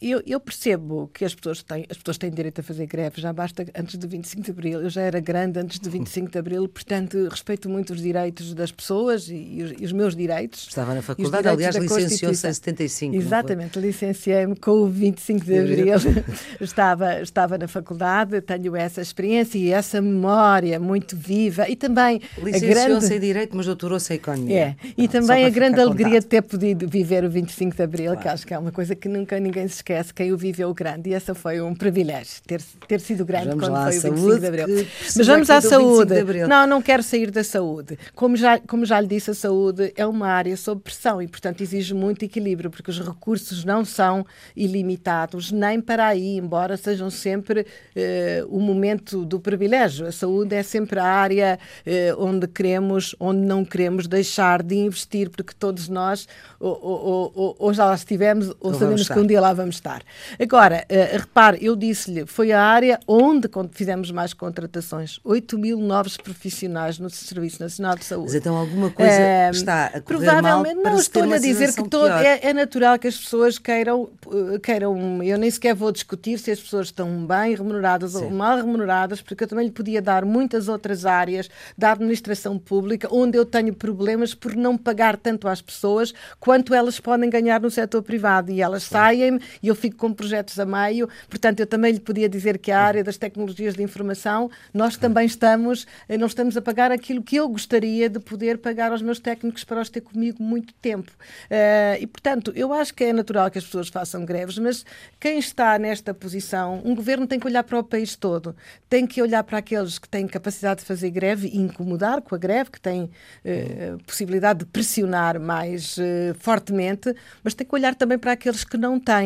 [0.00, 3.32] eu, eu, percebo que as pessoas, têm, as pessoas têm direito a fazer greve, já
[3.32, 4.82] basta antes do 25 de Abril.
[4.82, 8.70] Eu já era grande antes do 25 de Abril, portanto, respeito muito os direitos das
[8.72, 10.66] pessoas e, e, os, e os, meus direitos.
[10.68, 13.16] Estava na faculdade, aliás, licenciou-se em 75.
[13.16, 15.94] Exatamente, licenciei-me com o 25 de Abril.
[16.60, 22.20] estava, estava na faculdade, tenho essa experiência e essa memória muito viva e também.
[22.38, 23.14] Licenciou-se grande...
[23.14, 24.58] em Direito, mas doutorou-se em Economia.
[24.58, 28.20] É, e também a grande alegria de ter podido viver o 25 de Abril, claro.
[28.20, 30.72] que acho que é uma coisa que nunca ninguém ninguém se esquece quem o viveu
[30.74, 31.10] grande.
[31.10, 34.46] E essa foi um privilégio, ter, ter sido grande vamos quando foi o 25 de
[34.46, 34.86] Abril.
[35.16, 36.14] Mas vamos à saúde.
[36.48, 37.98] Não, não quero sair da saúde.
[38.14, 41.60] Como já, como já lhe disse, a saúde é uma área sob pressão e, portanto,
[41.62, 47.66] exige muito equilíbrio, porque os recursos não são ilimitados, nem para aí, embora sejam sempre
[47.94, 50.06] eh, o momento do privilégio.
[50.06, 55.30] A saúde é sempre a área eh, onde queremos, onde não queremos deixar de investir,
[55.30, 56.26] porque todos nós
[56.58, 59.76] ou, ou, ou, ou já lá estivemos, ou, ou sabemos que um dia lá vamos
[59.76, 60.02] estar.
[60.40, 65.20] Agora, uh, repare, eu disse-lhe, foi a área onde fizemos mais contratações.
[65.24, 68.26] 8 mil novos profissionais no Serviço Nacional de Saúde.
[68.26, 71.88] Mas então alguma coisa uh, está a correr Provavelmente, mal não, estou-lhe a dizer que
[71.88, 76.38] todo, é, é, natural que as pessoas queiram, eh, queiram, eu nem sequer vou discutir
[76.38, 78.24] se as pessoas estão bem remuneradas Sim.
[78.24, 83.08] ou mal remuneradas, porque eu também lhe podia dar muitas outras áreas da administração pública
[83.10, 87.70] onde eu tenho problemas por não pagar tanto às pessoas quanto elas podem ganhar no
[87.70, 91.08] setor privado e elas saem e eu fico com projetos a meio.
[91.28, 95.26] Portanto, eu também lhe podia dizer que a área das tecnologias de informação, nós também
[95.26, 99.18] estamos, eh, não estamos a pagar aquilo que eu gostaria de poder pagar aos meus
[99.18, 101.10] técnicos para os ter comigo muito tempo.
[101.44, 104.84] Uh, e, portanto, eu acho que é natural que as pessoas façam greves, mas
[105.20, 108.56] quem está nesta posição, um governo tem que olhar para o país todo,
[108.88, 112.38] tem que olhar para aqueles que têm capacidade de fazer greve e incomodar com a
[112.38, 118.18] greve, que têm uh, possibilidade de pressionar mais uh, fortemente, mas tem que olhar também
[118.18, 119.21] para aqueles que não têm,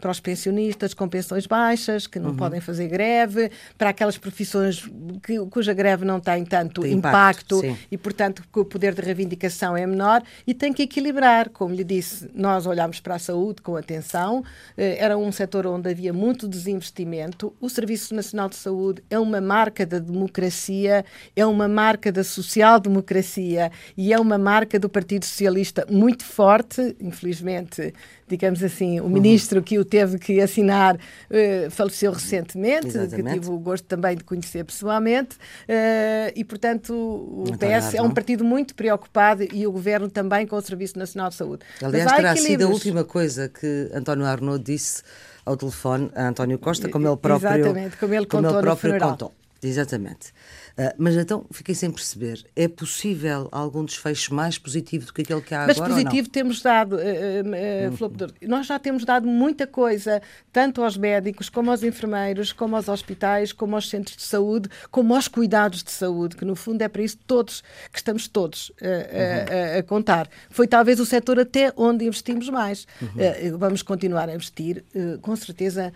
[0.00, 2.36] para os pensionistas com pensões baixas, que não uhum.
[2.36, 4.84] podem fazer greve, para aquelas profissões
[5.22, 9.02] que, cuja greve não tem tanto tem impacto, impacto e, portanto, que o poder de
[9.02, 11.50] reivindicação é menor, e tem que equilibrar.
[11.50, 14.44] Como lhe disse, nós olhamos para a saúde com atenção,
[14.76, 17.54] eh, era um setor onde havia muito desinvestimento.
[17.60, 23.70] O Serviço Nacional de Saúde é uma marca da democracia, é uma marca da social-democracia
[23.96, 27.92] e é uma marca do Partido Socialista muito forte, infelizmente,
[28.32, 29.10] digamos assim, o uhum.
[29.10, 33.22] ministro que o teve que assinar uh, faleceu recentemente, Exatamente.
[33.24, 38.10] que tive o gosto também de conhecer pessoalmente, uh, e portanto o PS é um
[38.10, 41.62] partido muito preocupado e o governo também com o Serviço Nacional de Saúde.
[41.82, 45.02] Aliás, terá sido a última coisa que António Arnaud disse
[45.44, 49.32] ao telefone a António Costa, como ele próprio, Exatamente, como ele como ele próprio contou.
[49.62, 50.32] Exatamente.
[50.72, 52.44] Uh, mas então fiquei sem perceber.
[52.56, 55.94] É possível algum desfecho mais positivo do que aquele que há mas agora?
[55.94, 61.48] Mas positivo temos dado, uh, uh, nós já temos dado muita coisa, tanto aos médicos,
[61.48, 65.90] como aos enfermeiros, como aos hospitais, como aos centros de saúde, como aos cuidados de
[65.90, 69.78] saúde, que no fundo é para isso todos, que estamos todos uh, uhum.
[69.78, 70.28] a contar.
[70.50, 72.86] Foi talvez o setor até onde investimos mais.
[73.00, 73.58] Uhum.
[73.58, 74.84] vamos continuar a investir,
[75.20, 75.92] com certeza,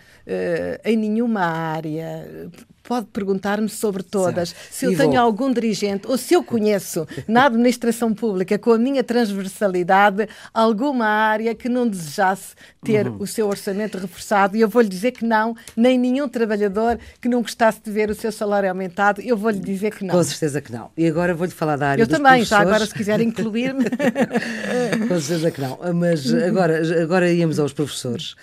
[0.84, 2.50] em nenhuma área
[2.86, 4.50] pode perguntar-me sobre todas.
[4.50, 4.72] Certo.
[4.72, 5.20] Se eu e tenho vou.
[5.20, 11.54] algum dirigente, ou se eu conheço na administração pública, com a minha transversalidade, alguma área
[11.54, 13.16] que não desejasse ter uhum.
[13.18, 17.42] o seu orçamento reforçado, e eu vou-lhe dizer que não, nem nenhum trabalhador que não
[17.42, 20.14] gostasse de ver o seu salário aumentado, eu vou-lhe dizer que não.
[20.14, 20.90] Com certeza que não.
[20.96, 22.48] E agora vou-lhe falar da área eu dos também, professores.
[22.48, 23.84] já agora se quiser incluir-me.
[25.08, 25.78] com certeza que não.
[25.94, 28.36] Mas agora, agora íamos aos professores.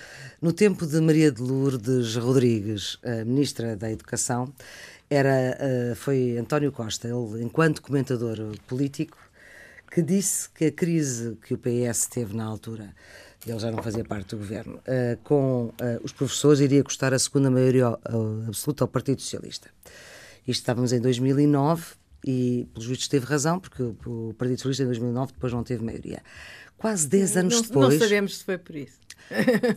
[0.44, 4.54] No tempo de Maria de Lourdes Rodrigues, a Ministra da Educação,
[5.10, 9.18] era, eh, foi António Costa, ele, enquanto comentador político,
[9.90, 12.94] que disse que a crise que o PS teve na altura,
[13.48, 17.20] ele já não fazia parte do governo, eh, com eh, os professores iria custar a
[17.20, 17.98] segunda maioria
[18.46, 19.70] absoluta ao Partido Socialista.
[20.46, 21.86] Isto estávamos em 2009
[22.26, 26.22] e, pelos vistos, teve razão, porque o Partido Socialista em 2009 depois não teve maioria.
[26.78, 27.94] Quase 10 anos não, depois.
[27.94, 29.03] Não sabemos se foi por isso.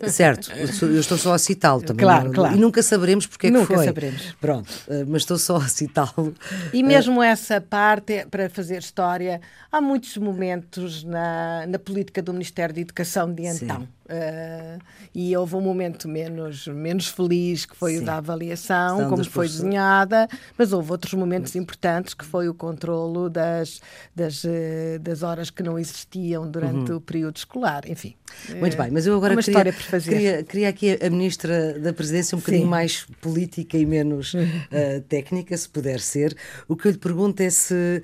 [0.08, 2.04] Certo, eu estou só a citá-lo também.
[2.04, 2.56] Claro, claro.
[2.56, 3.86] E nunca saberemos porque é nunca que foi.
[3.86, 4.36] Nunca saberemos.
[4.40, 6.34] Pronto, eh, mas estou só a citá-lo.
[6.72, 12.74] E mesmo essa parte, para fazer história, há muitos momentos na, na política do Ministério
[12.74, 13.80] da Educação de então.
[13.80, 13.88] Sim.
[14.06, 14.78] Uh,
[15.12, 18.02] e houve um momento menos, menos feliz, que foi Sim.
[18.02, 22.54] o da avaliação, São como foi desenhada, mas houve outros momentos importantes, que foi o
[22.54, 23.80] controlo das,
[24.14, 26.98] das, eh, das horas que não existiam durante uhum.
[26.98, 28.14] o período escolar, enfim.
[28.54, 32.64] Muito bem, mas eu agora queria, queria, queria, aqui a Ministra da Presidência um bocadinho
[32.64, 32.70] Sim.
[32.70, 36.36] mais política e menos uh, técnica, se puder ser.
[36.68, 38.02] O que eu lhe pergunto é se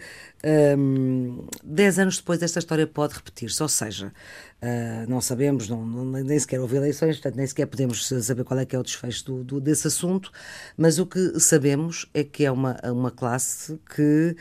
[0.77, 4.13] um, dez anos depois esta história pode repetir-se, ou seja,
[4.63, 8.59] uh, não sabemos, não, não, nem sequer houve eleições, portanto nem sequer podemos saber qual
[8.59, 10.33] é que é o desfecho do, do, desse assunto,
[10.77, 14.37] mas o que sabemos é que é uma, uma classe que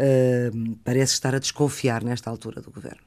[0.00, 3.03] uh, parece estar a desconfiar nesta altura do governo.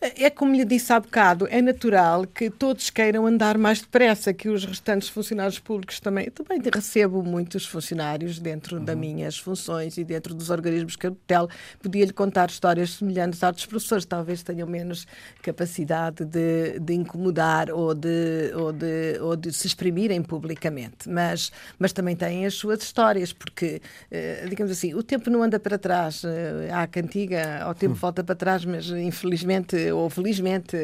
[0.00, 4.48] É como lhe disse há bocado, é natural que todos queiram andar mais depressa que
[4.48, 6.24] os restantes funcionários públicos também.
[6.24, 8.84] Eu também recebo muitos funcionários dentro uhum.
[8.84, 11.50] das minhas funções e dentro dos organismos que eu tutelo.
[11.82, 15.06] Podia-lhe contar histórias semelhantes a dos professores, talvez tenham menos
[15.42, 21.92] capacidade de, de incomodar ou de, ou, de, ou de se exprimirem publicamente, mas, mas
[21.92, 26.22] também têm as suas histórias, porque, eh, digamos assim, o tempo não anda para trás.
[26.24, 27.98] Eh, há a cantiga, o tempo hum.
[27.98, 30.76] volta para trás, mas infelizmente ou felizmente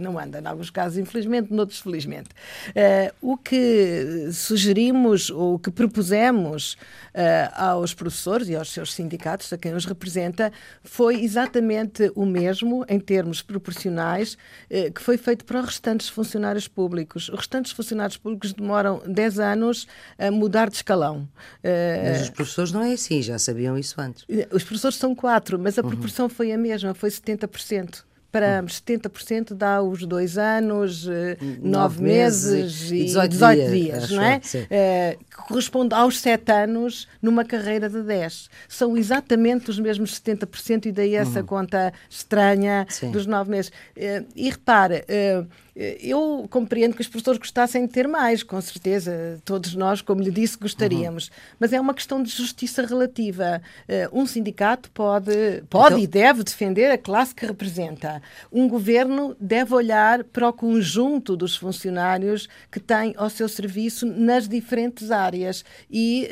[0.00, 2.30] não anda, em alguns casos infelizmente, noutros felizmente.
[2.68, 6.74] Uh, o que sugerimos ou o que propusemos
[7.14, 12.84] uh, aos professores e aos seus sindicatos, a quem os representa, foi exatamente o mesmo
[12.88, 14.34] em termos proporcionais
[14.70, 17.28] uh, que foi feito para os restantes funcionários públicos.
[17.28, 19.86] Os restantes funcionários públicos demoram 10 anos
[20.18, 21.28] a mudar de escalão.
[21.62, 24.24] Mas os professores não é assim, já sabiam isso antes.
[24.52, 25.88] Os professores são quatro, mas a uhum.
[25.88, 32.90] proporção foi a mesma, foi 70% para 70% dá os dois anos, eh, nove, meses,
[32.90, 34.40] e 18, 18 dias, dias não é?
[34.68, 35.16] é?
[35.30, 38.50] que corresponde aos sete anos numa carreira de 10.
[38.68, 41.46] São exatamente os mesmos 70% e daí essa uhum.
[41.46, 43.12] conta estranha sim.
[43.12, 43.70] dos nove meses.
[43.96, 45.04] Eh, e repare,
[45.76, 49.40] eu compreendo que os professores gostassem de ter mais, com certeza.
[49.44, 51.26] Todos nós, como lhe disse, gostaríamos.
[51.26, 51.56] Uhum.
[51.58, 53.60] Mas é uma questão de justiça relativa.
[53.88, 55.98] Uh, um sindicato pode, pode então...
[55.98, 58.22] e deve defender a classe que representa.
[58.52, 64.48] Um governo deve olhar para o conjunto dos funcionários que têm ao seu serviço nas
[64.48, 66.28] diferentes áreas e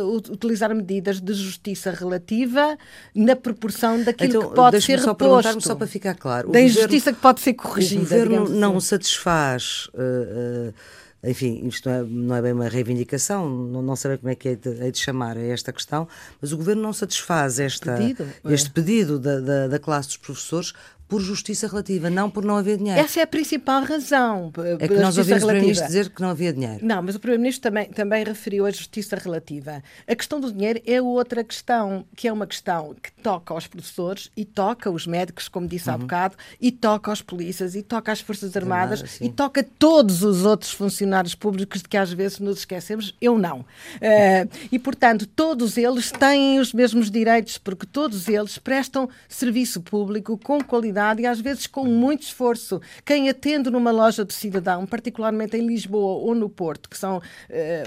[0.00, 2.78] uh, utilizar medidas de justiça relativa
[3.14, 5.60] na proporção daquilo então, que pode ser só reposto.
[5.60, 6.48] Só para ficar claro.
[6.48, 8.00] da governo, injustiça que pode ser corrigida.
[8.00, 8.88] O governo não assim.
[8.88, 9.88] satisfaz.
[9.94, 10.74] Uh, uh,
[11.22, 14.48] enfim, isto não é, não é, bem uma reivindicação, não, não sei como é que
[14.48, 16.08] é de, é de chamar a esta questão,
[16.40, 18.72] mas o Governo não satisfaz esta, pedido, este é.
[18.72, 20.72] pedido da, da, da, classe dos professores
[21.10, 23.00] por justiça relativa, não por não haver dinheiro.
[23.00, 24.52] Essa é a principal razão.
[24.78, 26.78] É que nós ouvimos o Primeiro-Ministro dizer que não havia dinheiro.
[26.86, 29.82] Não, mas o Primeiro-Ministro também, também referiu a justiça relativa.
[30.06, 34.30] A questão do dinheiro é outra questão, que é uma questão que toca aos professores
[34.36, 35.96] e toca os médicos, como disse uhum.
[35.96, 40.22] há bocado, e toca aos polícias, e toca às Forças Armadas, Armada, e toca todos
[40.22, 43.16] os outros funcionários públicos de que às vezes nos esquecemos.
[43.20, 43.60] Eu não.
[43.60, 50.38] Uh, e, portanto, todos eles têm os mesmos direitos, porque todos eles prestam serviço público
[50.38, 52.80] com qualidade e às vezes com muito esforço.
[53.04, 57.22] Quem atende numa loja do cidadão, particularmente em Lisboa ou no Porto, que são uh,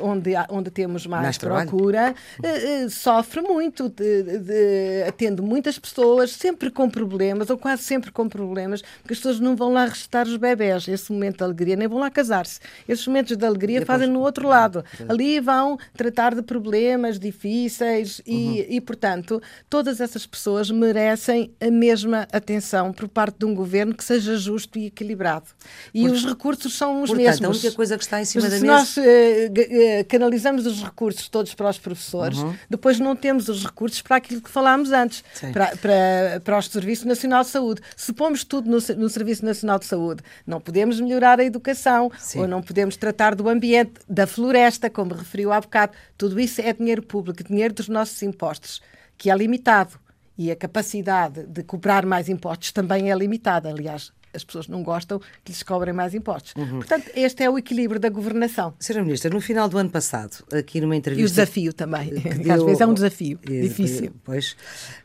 [0.02, 6.32] onde, onde temos mais, mais procura, uh, uh, sofre muito, de, de, atende muitas pessoas,
[6.32, 10.26] sempre com problemas, ou quase sempre com problemas, porque as pessoas não vão lá restar
[10.28, 12.60] os bebés, esse momento de alegria, nem vão lá casar-se.
[12.88, 14.00] Esses momentos de alegria Depois...
[14.00, 14.84] fazem no outro lado.
[15.08, 18.66] Ali vão tratar de problemas difíceis e, uhum.
[18.70, 24.04] e, portanto, todas essas pessoas merecem a mesma atenção por parte de um governo que
[24.04, 25.46] seja justo e equilibrado.
[25.94, 27.46] E os recursos são os portanto, mesmos.
[27.46, 28.74] a única coisa que está em cima Mas da se mesa...
[28.74, 32.56] nós uh, uh, canalizamos os recursos todos para os professores, uhum.
[32.70, 37.08] depois não temos os recursos para aquilo que falámos antes, para, para, para o Serviço
[37.08, 37.82] Nacional de Saúde.
[37.96, 42.40] Se pomos tudo no, no Serviço Nacional de Saúde, não podemos melhorar a educação, Sim.
[42.40, 45.94] ou não podemos tratar do ambiente, da floresta, como referiu há bocado.
[46.18, 48.82] Tudo isso é dinheiro público, dinheiro dos nossos impostos,
[49.18, 50.03] que é limitado
[50.38, 53.70] e a capacidade de cobrar mais impostos também é limitada.
[53.70, 56.54] Aliás, as pessoas não gostam que lhes cobrem mais impostos.
[56.56, 56.80] Uhum.
[56.80, 58.74] Portanto, este é o equilíbrio da governação.
[58.80, 59.04] Sra.
[59.04, 61.22] Ministra, no final do ano passado, aqui numa entrevista.
[61.22, 62.10] E o desafio também.
[62.10, 64.12] Deu, Às vezes é um desafio é, difícil.
[64.24, 64.58] Pois.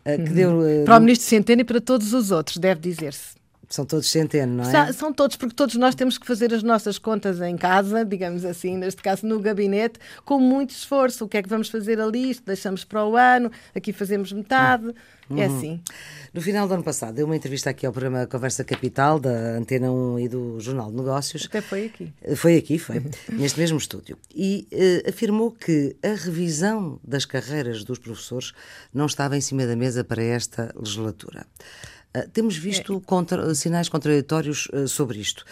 [0.04, 0.24] Eh, uhum.
[0.24, 3.36] deu, eh, para o Ministro Centeno e para todos os outros, deve dizer-se.
[3.68, 4.92] São todos centeno, não é?
[4.92, 8.78] São todos, porque todos nós temos que fazer as nossas contas em casa, digamos assim,
[8.78, 11.26] neste caso no gabinete, com muito esforço.
[11.26, 12.31] O que é que vamos fazer ali?
[12.31, 14.94] Isto deixamos para o ano, aqui fazemos metade.
[15.31, 15.38] É uhum.
[15.40, 15.81] É assim.
[16.33, 19.90] No final do ano passado, deu uma entrevista aqui ao programa Conversa Capital, da Antena
[19.90, 21.44] 1 e do Jornal de Negócios.
[21.46, 22.12] Até foi aqui.
[22.37, 23.02] Foi aqui, foi,
[23.33, 24.16] neste mesmo estúdio.
[24.35, 28.52] E uh, afirmou que a revisão das carreiras dos professores
[28.92, 31.46] não estava em cima da mesa para esta legislatura.
[32.14, 35.44] Ah, temos visto contra, sinais contraditórios uh, sobre isto.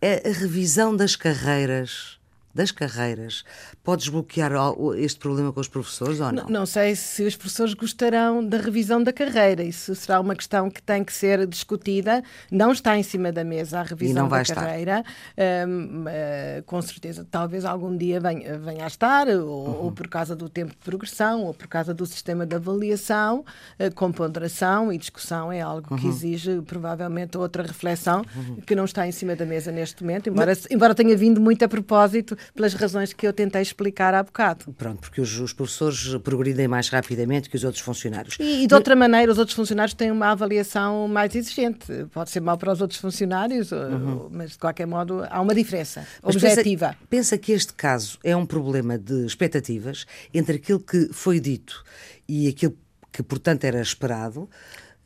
[0.00, 2.17] É a revisão das carreiras
[2.54, 3.44] das carreiras
[3.82, 4.52] pode desbloquear
[4.96, 6.44] este problema com os professores ou não?
[6.44, 6.50] não?
[6.50, 9.62] Não sei se os professores gostarão da revisão da carreira.
[9.62, 12.22] Isso será uma questão que tem que ser discutida.
[12.50, 15.04] Não está em cima da mesa a revisão da carreira.
[15.36, 19.84] Ah, com certeza, talvez algum dia venha, venha a estar, ou, uhum.
[19.84, 23.44] ou, por causa do tempo de progressão, ou por causa do sistema de avaliação,
[23.78, 25.98] uh, com ponderação e discussão é algo uhum.
[25.98, 28.56] que exige provavelmente outra reflexão uhum.
[28.56, 30.66] que não está em cima da mesa neste momento, embora, Mas...
[30.70, 34.72] embora tenha vindo muito a propósito pelas razões que eu tentei explicar há bocado.
[34.74, 38.36] Pronto, porque os, os professores progridem mais rapidamente que os outros funcionários.
[38.38, 42.06] E, e de outra maneira, os outros funcionários têm uma avaliação mais exigente.
[42.12, 44.28] Pode ser mal para os outros funcionários, uhum.
[44.30, 46.88] mas de qualquer modo há uma diferença mas objetiva.
[46.88, 51.82] Pensa, pensa que este caso é um problema de expectativas entre aquilo que foi dito
[52.28, 52.76] e aquilo
[53.12, 54.48] que, portanto, era esperado.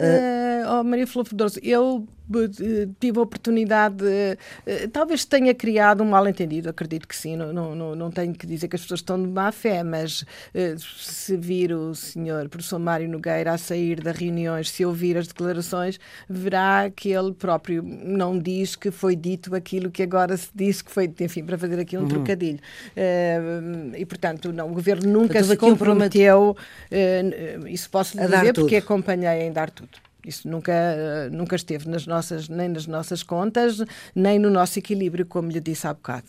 [0.01, 2.07] Uh, oh, Maria Flor Fedoroso, eu
[2.99, 8.11] tive a oportunidade, uh, talvez tenha criado um mal-entendido, acredito que sim, não, não, não
[8.11, 10.25] tenho que dizer que as pessoas estão de má fé, mas
[10.79, 15.99] se vir o senhor professor Mário Nogueira a sair das reuniões, se ouvir as declarações,
[16.29, 20.91] verá que ele próprio não diz que foi dito aquilo que agora se diz que
[20.91, 22.09] foi, enfim, para fazer aqui um uhum.
[22.09, 22.61] trocadilho.
[23.97, 26.57] e, portanto, não, o governo nunca se comprometeu,
[27.69, 30.12] isso posso lhe dizer, porque acompanhei em dar tudo.
[30.27, 30.73] Isso nunca,
[31.33, 33.83] nunca esteve nas nossas, nem nas nossas contas,
[34.15, 36.29] nem no nosso equilíbrio, como lhe disse há bocado.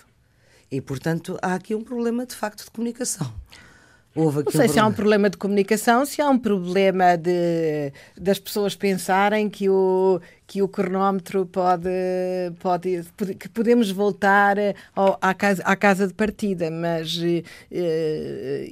[0.72, 3.32] E, portanto, há aqui um problema de facto de comunicação.
[4.16, 7.16] Houve aqui Não sei um se há um problema de comunicação, se há um problema
[7.16, 11.90] de, das pessoas pensarem que o, que o cronómetro pode,
[12.60, 13.04] pode
[13.40, 14.58] que podemos voltar
[14.96, 17.44] ao, à, casa, à casa de partida, mas uh,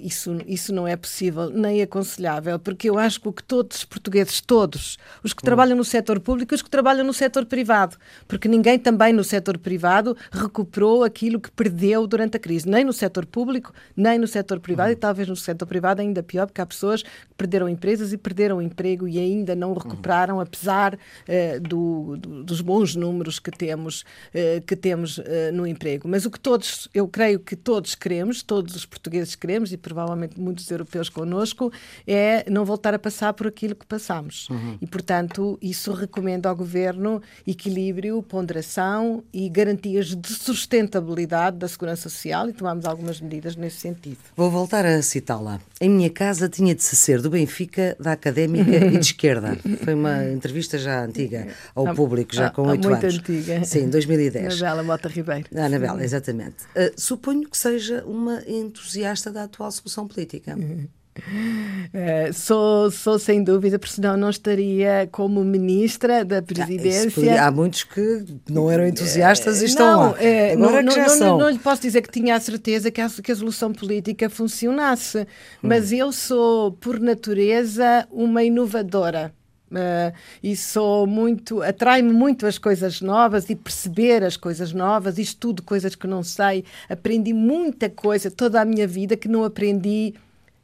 [0.01, 3.86] isso, isso não é possível nem aconselhável, porque eu acho que o que todos os
[3.86, 5.45] portugueses, todos, os que hum.
[5.45, 7.97] trabalham no setor público e os que trabalham no setor privado,
[8.28, 12.93] porque ninguém também no setor privado recuperou aquilo que perdeu durante a crise, nem no
[12.93, 14.93] setor público, nem no setor privado, hum.
[14.93, 18.61] e talvez no setor privado ainda pior, porque há pessoas que perderam empresas e perderam
[18.61, 20.41] emprego e ainda não recuperaram, hum.
[20.41, 26.07] apesar uh, do, do, dos bons números que temos, uh, que temos uh, no emprego.
[26.07, 30.39] Mas o que todos, eu creio que todos queremos, todos os portugueses queremos, e provavelmente
[30.39, 31.72] muitos europeus connosco,
[32.07, 34.49] é não voltar a passar por aquilo que passamos.
[34.49, 34.78] Uhum.
[34.82, 42.49] E, portanto, isso recomendo ao Governo equilíbrio, ponderação e garantias de sustentabilidade da segurança social
[42.49, 44.18] e tomamos algumas medidas nesse sentido.
[44.36, 45.59] Vou voltar a citá-la.
[45.80, 49.57] Em minha casa tinha de se ser do Benfica, da Académica e de esquerda.
[49.84, 53.04] Foi uma entrevista já antiga ao público, já com oito anos.
[53.04, 53.64] Muito antiga.
[53.64, 54.62] Sim, 2010.
[54.62, 55.45] Anabela Mota Ribeiro.
[55.56, 56.64] Anabela, exatamente.
[56.76, 60.56] Uh, suponho que seja uma entusiasta da atual solução política.
[60.56, 60.88] Uhum.
[61.91, 67.12] Uh, sou, sou sem dúvida, porque senão não estaria como ministra da ah, presidência.
[67.12, 70.12] Podia, há muitos que não eram entusiastas e estão não, lá.
[70.12, 73.10] Uh, Agora não, não, não, não, lhe posso dizer que tinha a certeza que a,
[73.10, 75.26] que a solução política funcionasse, hum.
[75.62, 79.34] mas eu sou, por natureza, uma inovadora.
[79.72, 80.11] Uh,
[80.43, 85.95] e sou muito, atrai-me muito as coisas novas e perceber as coisas novas, estudo coisas
[85.95, 90.13] que não sei, aprendi muita coisa toda a minha vida que não aprendi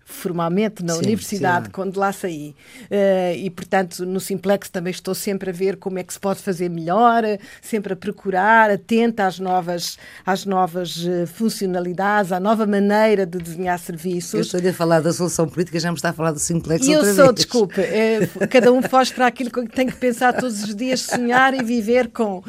[0.08, 1.72] formalmente na sim, universidade sim.
[1.72, 2.56] quando lá saí.
[2.84, 6.40] Uh, e, portanto, no Simplex também estou sempre a ver como é que se pode
[6.40, 7.24] fazer melhor,
[7.62, 13.78] sempre a procurar, atenta às novas, às novas uh, funcionalidades, à nova maneira de desenhar
[13.78, 14.34] serviços.
[14.34, 16.96] Eu estou a falar da solução política, já me está a falar do Simplex e
[16.96, 17.36] outra eu sou, vez.
[17.36, 21.54] desculpe, é, cada um foge para aquilo que tem que pensar todos os dias, sonhar
[21.54, 22.38] e viver com.
[22.38, 22.44] Uh,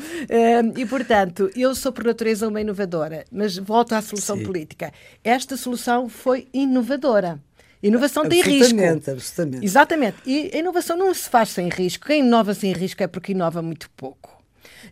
[0.76, 4.44] e, portanto, eu sou por natureza uma inovadora, mas volto à solução sim.
[4.44, 4.92] política.
[5.24, 7.47] Esta solução foi inovadora.
[7.83, 8.79] Inovação tem risco.
[9.11, 9.64] Absolutamente.
[9.64, 10.16] Exatamente.
[10.26, 12.07] E a inovação não se faz sem risco.
[12.07, 14.43] Quem inova sem risco é porque inova muito pouco.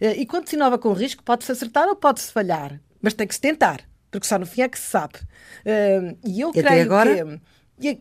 [0.00, 2.80] Eh, e quando se inova com risco, pode-se acertar ou pode-se falhar.
[3.00, 3.80] Mas tem que se tentar,
[4.10, 5.14] porque só no fim é que se sabe.
[5.64, 7.14] Eh, e eu e creio agora?
[7.14, 7.40] que.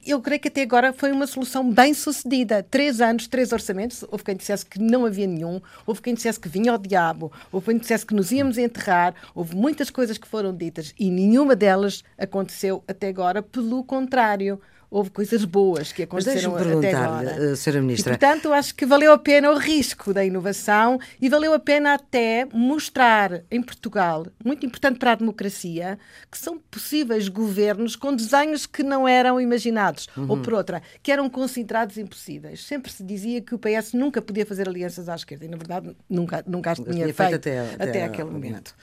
[0.06, 2.64] Eu creio que até agora foi uma solução bem sucedida.
[2.64, 4.06] Três anos, três orçamentos.
[4.10, 7.66] Houve quem dissesse que não havia nenhum, houve quem dissesse que vinha ao diabo, houve
[7.66, 9.14] quem dissesse que nos íamos enterrar.
[9.34, 13.44] Houve muitas coisas que foram ditas e nenhuma delas aconteceu até agora.
[13.44, 17.52] Pelo contrário, houve coisas boas que aconteceram até agora.
[17.52, 17.82] Eh, Sra.
[17.82, 18.14] Ministra.
[18.14, 21.94] E, portanto, acho que valeu a pena o risco da inovação e valeu a pena
[21.94, 25.98] até mostrar em Portugal, muito importante para a democracia,
[26.32, 30.28] que são possíveis governos com desenhos que não eram imaginados, uhum.
[30.30, 32.64] ou por outra, que eram considerados impossíveis.
[32.64, 35.96] Sempre se dizia que o PS nunca podia fazer alianças à esquerda e, na verdade,
[36.10, 38.46] nunca, nunca as tinha, feito, feito até, até, até aquele momento.
[38.50, 38.76] momento.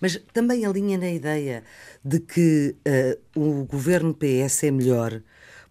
[0.00, 1.62] Mas também alinha na ideia
[2.04, 2.76] de que
[3.36, 5.22] uh, o governo PS é melhor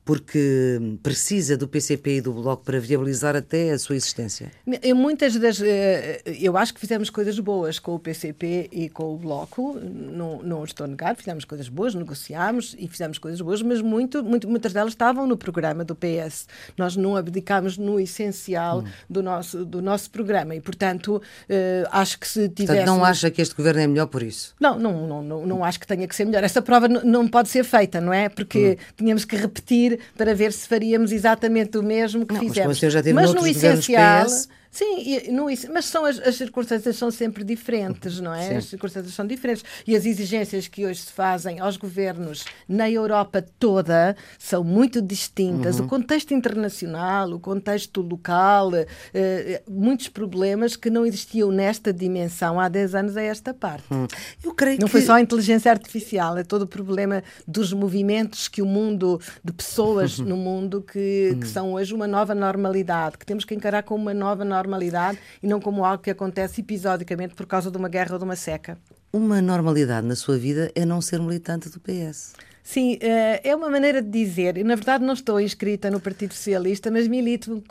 [0.06, 4.52] porque precisa do PCP e do Bloco para viabilizar até a sua existência?
[4.82, 5.62] Eu, muitas das.
[5.62, 10.42] Eh, eu acho que fizemos coisas boas com o PCP e com o Bloco, não,
[10.44, 14.48] não estou a negar, fizemos coisas boas, negociámos e fizemos coisas boas, mas muito, muito,
[14.48, 16.48] muitas delas estavam no programa do PS.
[16.78, 18.88] Nós não abdicámos no essencial hum.
[19.10, 22.78] do, nosso, do nosso programa e, portanto, uh, acho que se tivesse.
[22.78, 24.54] Portanto, não acha que este governo é melhor por isso?
[24.60, 26.44] Não, não, não, não, não acho que tenha que ser melhor.
[26.44, 28.28] Essa prova não pode ser feita, não é?
[28.28, 28.94] Porque hum.
[28.98, 32.82] tínhamos que repetir para ver se faríamos exatamente o mesmo que não, fizemos.
[32.82, 34.26] Mas, mas no essencial.
[34.26, 38.50] PS, Sim, não, mas são as, as, circunstâncias são sempre diferentes, não é?
[38.50, 38.56] Sim.
[38.56, 39.64] As circunstâncias são diferentes.
[39.86, 45.78] E as exigências que hoje se fazem aos governos na Europa toda são muito distintas.
[45.78, 45.86] Uhum.
[45.86, 48.72] O contexto internacional, o contexto local,
[49.14, 53.86] eh, muitos problemas que não existiam nesta dimensão há 10 anos a esta parte.
[53.92, 54.08] Uhum.
[54.44, 54.92] Eu creio não que...
[54.92, 59.54] foi só a inteligência artificial, é todo o problema dos movimentos que o mundo, de
[59.54, 60.26] pessoas uhum.
[60.34, 61.54] no mundo que, que uhum.
[61.54, 65.48] são hoje uma nova normalidade, que temos que encarar como uma nova normalidade normalidade e
[65.48, 68.78] não como algo que acontece episodicamente por causa de uma guerra ou de uma seca.
[69.12, 72.34] Uma normalidade na sua vida é não ser militante do PS.
[72.64, 74.64] Sim, eh, é uma maneira de dizer.
[74.64, 77.62] Na verdade, não estou inscrita no Partido Socialista, mas milito,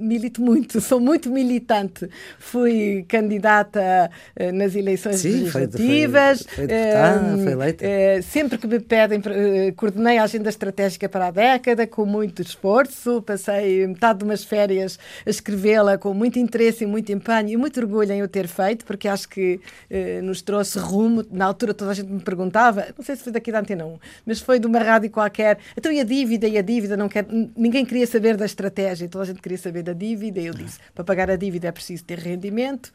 [0.00, 2.10] milito muito, sou muito militante.
[2.40, 6.42] Fui candidata eh, nas eleições Sim, legislativas.
[6.42, 7.86] Foi, foi, deputada, foi eleita.
[7.86, 9.22] Eh, sempre que me pedem,
[9.76, 13.22] coordenei a agenda estratégica para a década, com muito esforço.
[13.22, 17.78] Passei metade de umas férias a escrevê-la com muito interesse e muito empenho e muito
[17.78, 19.60] orgulho em o ter feito, porque acho que
[20.22, 21.24] nos trouxe rumo.
[21.30, 23.98] Na altura, toda a gente me perguntava, não sei se foi daqui da Antena 1,
[24.32, 25.58] mas foi de uma rádio qualquer.
[25.76, 29.24] Então, e a dívida, e a dívida, não quer, ninguém queria saber da estratégia, toda
[29.24, 32.02] a gente queria saber da dívida, e eu disse, para pagar a dívida é preciso
[32.04, 32.90] ter rendimento,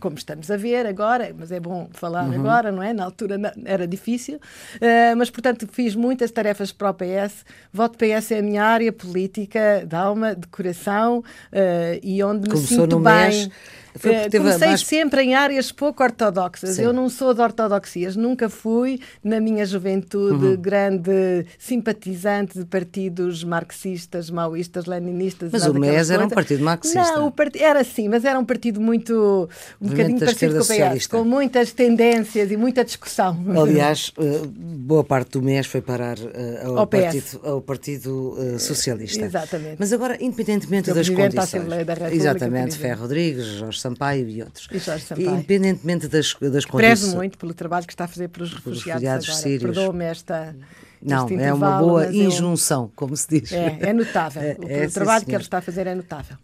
[0.00, 2.40] como estamos a ver agora, mas é bom falar uhum.
[2.40, 2.94] agora, não é?
[2.94, 7.44] Na altura era difícil, uh, mas portanto fiz muitas tarefas para o PS.
[7.70, 12.78] Voto PS é a minha área política, de alma, de coração uh, e onde Começou
[12.78, 13.14] me sinto bem.
[13.14, 13.50] Mês
[13.96, 14.80] foi Comecei mais...
[14.80, 16.76] sempre em áreas pouco ortodoxas.
[16.76, 16.82] Sim.
[16.82, 20.56] Eu não sou de ortodoxias, nunca fui, na minha juventude, uhum.
[20.56, 25.50] grande simpatizante de partidos marxistas, maoístas, leninistas.
[25.52, 27.00] Mas o MES era um partido marxista.
[27.00, 27.56] Não, part...
[27.60, 29.48] era sim, mas era um partido muito.
[29.80, 33.38] um bocadinho parecido com o PS, com muitas tendências e muita discussão.
[33.56, 39.24] Aliás, eh, boa parte do MES foi parar uh, ao, ao, partido, ao Partido Socialista.
[39.24, 39.76] Exatamente.
[39.78, 41.64] Mas agora, independentemente das condições.
[42.12, 44.66] Exatamente, Ferro Rodrigues, Jorge Sampaio e outros.
[44.72, 45.30] E Jorge Sampaio.
[45.30, 47.00] Independentemente das, das condições.
[47.00, 49.42] Prezo muito pelo trabalho que está a fazer pelos refugiados, refugiados agora.
[49.42, 49.76] sírios.
[49.76, 50.56] Perdoa-me esta.
[51.02, 52.92] Não, é uma boa injunção, eu...
[52.96, 53.52] como se diz.
[53.52, 54.42] É, é notável.
[54.44, 56.36] É, o, é, o trabalho sim, que ele está a fazer é notável.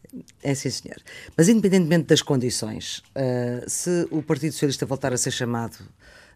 [0.43, 0.99] É sim, senhor.
[1.37, 5.77] Mas independentemente das condições, uh, se o Partido Socialista voltar a ser chamado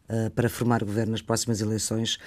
[0.09, 2.19] uh, para formar governo nas próximas eleições,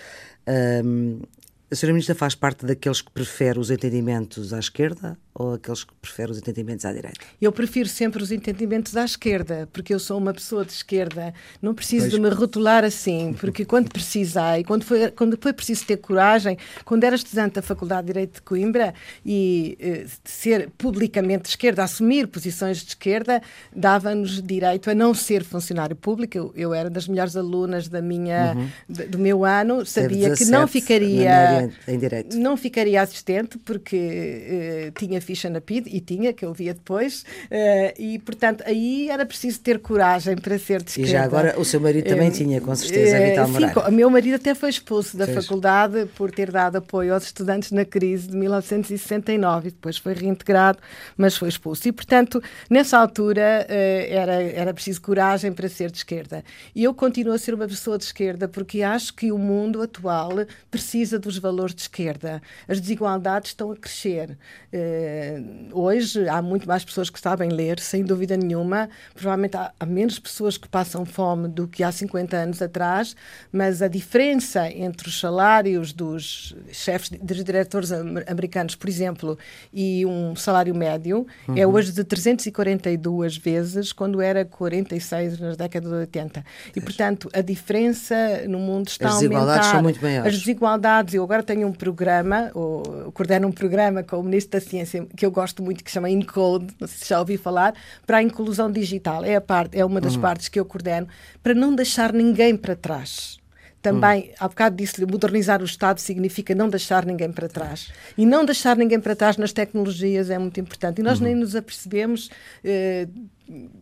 [0.47, 1.28] uh,
[1.70, 5.93] a senhora Ministra faz parte daqueles que prefere os entendimentos à esquerda ou aqueles que
[6.01, 7.20] preferem os entendimentos à direita?
[7.39, 11.32] Eu prefiro sempre os entendimentos à esquerda, porque eu sou uma pessoa de esquerda.
[11.61, 12.13] Não preciso pois.
[12.13, 17.03] de me rotular assim, porque quando precisei, quando foi, quando foi preciso ter coragem, quando
[17.03, 22.28] era estudante da Faculdade de Direito de Coimbra e eh, ser publicamente de esquerda, assumir
[22.28, 23.39] posições de esquerda,
[23.76, 26.36] dava-nos direito a não ser funcionário público.
[26.36, 29.09] Eu, eu era das melhores alunas da minha, uhum.
[29.09, 31.57] do meu ano, sabia que não ficaria,
[31.88, 32.38] em direito.
[32.38, 37.22] não ficaria assistente porque eh, tinha ficha na PID, e tinha, que eu via depois,
[37.22, 41.10] uh, e portanto aí era preciso ter coragem para ser de esquerda.
[41.10, 43.74] E já agora o seu marido também uh, tinha, com certeza, uh, Vital Moreira.
[43.74, 47.72] Sim, o meu marido até foi expulso da faculdade por ter dado apoio aos estudantes
[47.72, 50.80] na crise de 1969 e depois foi reintegrado,
[51.16, 51.88] mas foi expulso.
[51.88, 56.43] E portanto, nessa altura era, era preciso coragem para ser de esquerda.
[56.76, 60.32] E eu continuo a ser uma pessoa de esquerda porque acho que o mundo atual
[60.70, 62.41] precisa dos valores de esquerda.
[62.67, 64.37] As desigualdades estão a crescer.
[64.71, 65.41] Eh,
[65.71, 68.89] hoje há muito mais pessoas que sabem ler, sem dúvida nenhuma.
[69.13, 73.15] Provavelmente há, há, menos pessoas que passam fome do que há 50 anos atrás,
[73.51, 79.37] mas a diferença entre os salários dos chefes, dos diretores americanos, por exemplo,
[79.73, 81.57] e um salário médio é uhum.
[81.57, 86.45] é hoje de 342 vezes, quando era 46 nas décadas de 80.
[86.75, 88.15] E, portanto, a diferença
[88.47, 89.17] no mundo está a aumentar.
[89.17, 90.33] As desigualdades são muito maiores.
[90.33, 94.65] As desigualdades, eu agora tenho um programa, ou coordeno um programa com o Ministro da
[94.65, 97.73] ciência que eu gosto muito, que se chama Encode, não sei se já ouvi falar,
[98.05, 99.23] para a inclusão digital.
[99.23, 100.21] É, a parte, é uma das uhum.
[100.21, 101.07] partes que eu coordeno,
[101.41, 103.39] para não deixar ninguém para trás.
[103.81, 104.33] Também, hum.
[104.39, 107.91] há bocado disse-lhe, modernizar o Estado significa não deixar ninguém para trás.
[108.17, 110.99] E não deixar ninguém para trás nas tecnologias é muito importante.
[110.99, 111.25] E nós uhum.
[111.25, 112.29] nem nos apercebemos.
[112.63, 113.07] Eh,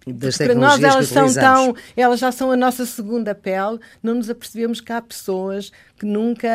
[0.08, 4.30] das para nós elas são tão, elas já são a nossa segunda pele, não nos
[4.30, 6.50] apercebemos que há pessoas que nunca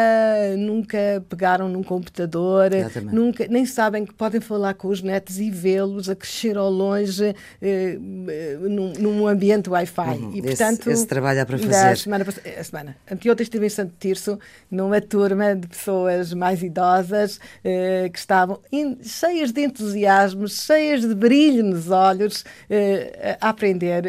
[0.58, 2.70] nunca pegaram num computador,
[3.11, 7.34] nunca nem sabem que podem falar com os netos e vê-los a crescer ao longe
[7.62, 10.18] eh, num, num, ambiente Wi-Fi.
[10.18, 10.32] Uhum.
[10.34, 11.74] E portanto, esse, esse trabalho há para fazer.
[11.74, 12.26] A semana,
[12.58, 14.38] a semana anteontem estive em Santo Tirso
[14.70, 21.14] numa turma de pessoas mais idosas eh, que estavam in, cheias de entusiasmo, cheias de
[21.14, 22.44] brilho nos olhos.
[22.68, 22.99] Eh,
[23.40, 24.03] a aprender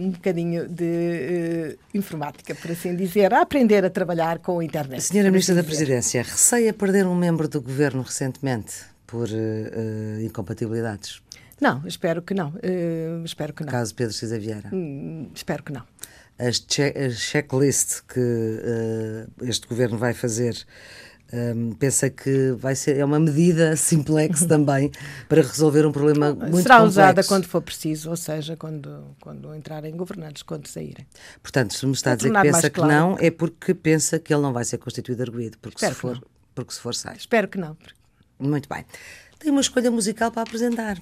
[0.00, 5.02] um bocadinho de informática, por assim dizer, a aprender a trabalhar com a internet.
[5.02, 11.22] Senhora Ministra assim da Presidência, receia perder um membro do governo recentemente por uh, incompatibilidades?
[11.60, 12.48] Não, espero que não.
[12.50, 13.70] Uh, espero que não.
[13.70, 14.68] Caso Pedro Cisa Vieira?
[14.72, 15.82] Hum, espero que não.
[16.38, 20.54] As che checklist que uh, este governo vai fazer
[21.32, 24.90] um, pensa que vai ser é uma medida simplex também
[25.28, 27.00] para resolver um problema muito muito Será complexo.
[27.00, 31.06] usada quando for preciso, ou seja, quando, quando entrarem governantes, quando saírem.
[31.42, 32.92] Portanto, se me está a dizer que pensa que claro.
[32.92, 36.22] não, é porque pensa que ele não vai ser constituído arguído, porque se for,
[36.54, 37.16] porque se for sai.
[37.16, 37.76] Espero que não.
[38.38, 38.84] Muito bem.
[39.38, 40.98] Tem uma escolha musical para apresentar.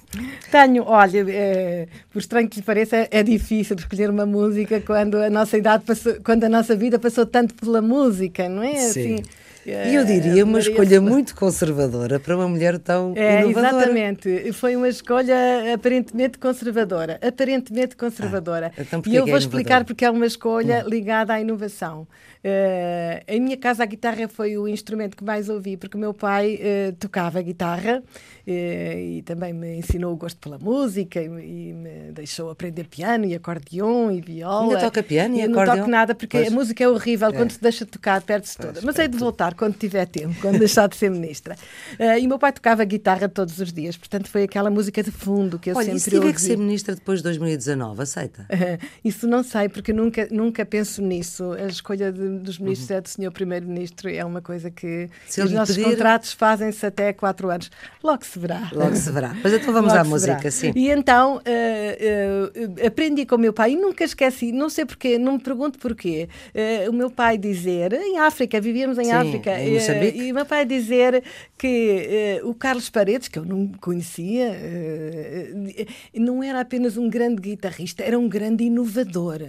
[0.51, 5.31] Tenho, olha, é, por estranho que lhe pareça, é difícil escolher uma música quando a
[5.31, 8.75] nossa idade passou, quando a nossa vida passou tanto pela música, não é?
[8.75, 9.15] Sim.
[9.15, 9.23] Assim,
[9.67, 13.77] E eu diria uma escolha muito conservadora para uma mulher tão é, inovadora.
[13.77, 14.53] Exatamente.
[14.53, 17.19] Foi uma escolha aparentemente conservadora.
[17.27, 18.73] Aparentemente conservadora.
[18.77, 22.07] Ah, então e eu vou é explicar porque é uma escolha ligada à inovação.
[22.45, 26.13] Uh, em minha casa a guitarra foi o instrumento que mais ouvi, porque o meu
[26.13, 28.03] pai uh, tocava guitarra
[28.47, 33.25] uh, e também me ensinou o gosto pela música e, e, me deixou aprender piano
[33.25, 34.75] e acordeon e viola.
[34.75, 35.65] Ainda toca piano e, e acordeon?
[35.65, 36.49] Não toco nada porque pois.
[36.49, 37.33] a música é horrível, é.
[37.33, 38.79] quando se deixa de tocar perde-se toda.
[38.83, 41.57] Mas hei de voltar quando tiver tempo, quando deixar de ser ministra.
[41.99, 45.59] e o meu pai tocava guitarra todos os dias, portanto foi aquela música de fundo
[45.59, 46.29] que eu Olha, sempre ouvi.
[46.29, 48.47] Olha, e se que ser ministra depois de 2019, aceita?
[49.03, 51.53] isso não sei, porque nunca, nunca penso nisso.
[51.53, 52.97] A escolha de dos ministros uhum.
[52.97, 55.91] é do senhor primeiro-ministro é uma coisa que os nossos pedir...
[55.91, 57.71] contratos fazem-se até quatro anos.
[58.03, 58.71] Logo se verá.
[58.73, 59.35] Logo se verá.
[59.43, 60.73] Mas então vamos Logo à música, sim.
[60.75, 65.19] E então uh, uh, aprendi com o meu pai e nunca esqueci, não sei porquê,
[65.19, 69.59] não me pergunto porquê, uh, o meu pai dizer, em África, vivíamos em sim, África,
[69.61, 69.75] em
[70.15, 71.23] e o meu pai dizer
[71.59, 74.57] que o Carlos Paredes, que eu não conhecia,
[76.15, 79.41] não era apenas um grande guitarrista, era um grande inovador.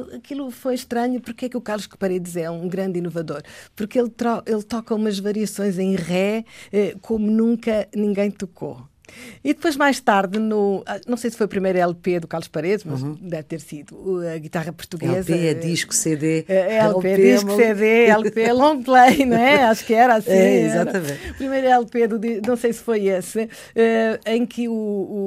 [0.00, 3.42] Aquilo foi estranho, porque é que o Carlos Paredes é um grande inovador?
[3.74, 4.12] Porque ele,
[4.46, 8.93] ele toca umas variações em Ré eh, como nunca ninguém tocou.
[9.42, 12.48] E depois, mais tarde, no, ah, não sei se foi o primeiro LP do Carlos
[12.48, 13.16] Paredes, mas uhum.
[13.20, 15.32] deve ter sido a guitarra portuguesa.
[15.32, 16.44] LP é disco, CD.
[16.48, 19.64] É, é LP, LP disco, é CD, LP, long play, não é?
[19.68, 20.30] Acho que era assim.
[20.30, 21.20] É, exatamente.
[21.22, 21.32] Era.
[21.32, 23.48] O primeiro LP, do, não sei se foi esse, uh,
[24.26, 24.72] em que o,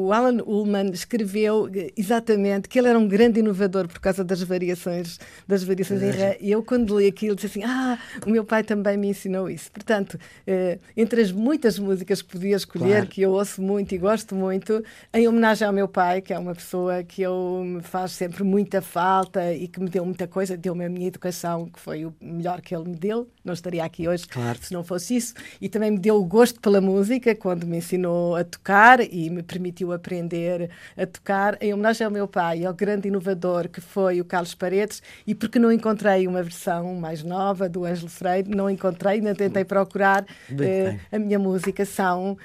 [0.08, 5.20] o, Alan Ullman escreveu exatamente que ele era um grande inovador por causa das variações,
[5.48, 6.38] das variações em ré.
[6.42, 9.72] E eu, quando li aquilo, disse assim: Ah, o meu pai também me ensinou isso.
[9.72, 13.08] Portanto, uh, entre as muitas músicas que podia escolher, claro.
[13.08, 14.82] que eu ouço muito e gosto muito,
[15.14, 18.82] em homenagem ao meu pai, que é uma pessoa que eu me faz sempre muita
[18.82, 22.62] falta e que me deu muita coisa, deu-me a minha educação, que foi o melhor
[22.62, 23.28] que ele me deu.
[23.44, 24.58] Não estaria aqui hoje claro.
[24.62, 25.34] se não fosse isso.
[25.60, 29.44] E também me deu o gosto pela música quando me ensinou a tocar e me
[29.44, 34.26] permitiu aprender a tocar, em homenagem ao meu pai, ao grande inovador que foi o
[34.26, 39.16] Carlos Paredes, e porque não encontrei uma versão mais nova do Ângelo Freire, não encontrei,
[39.16, 40.24] ainda tentei procurar.
[40.24, 42.38] Uh, a minha música são uh,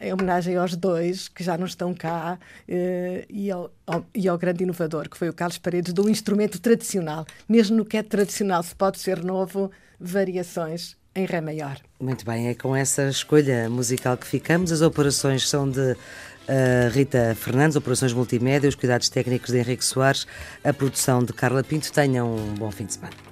[0.00, 2.38] em homenagem aos dois, que já não estão cá,
[2.68, 6.60] uh, e, ao, ao, e ao grande inovador, que foi o Carlos Paredes, do instrumento
[6.60, 7.24] tradicional.
[7.48, 11.78] Mesmo no que é tradicional, se pode ser novo, variações em Ré maior.
[11.98, 14.70] Muito bem, é com essa escolha musical que ficamos.
[14.70, 15.96] As operações são de uh,
[16.92, 20.26] Rita Fernandes, operações multimédia, os cuidados técnicos de Henrique Soares,
[20.62, 21.90] a produção de Carla Pinto.
[21.90, 23.27] Tenham um bom fim de semana.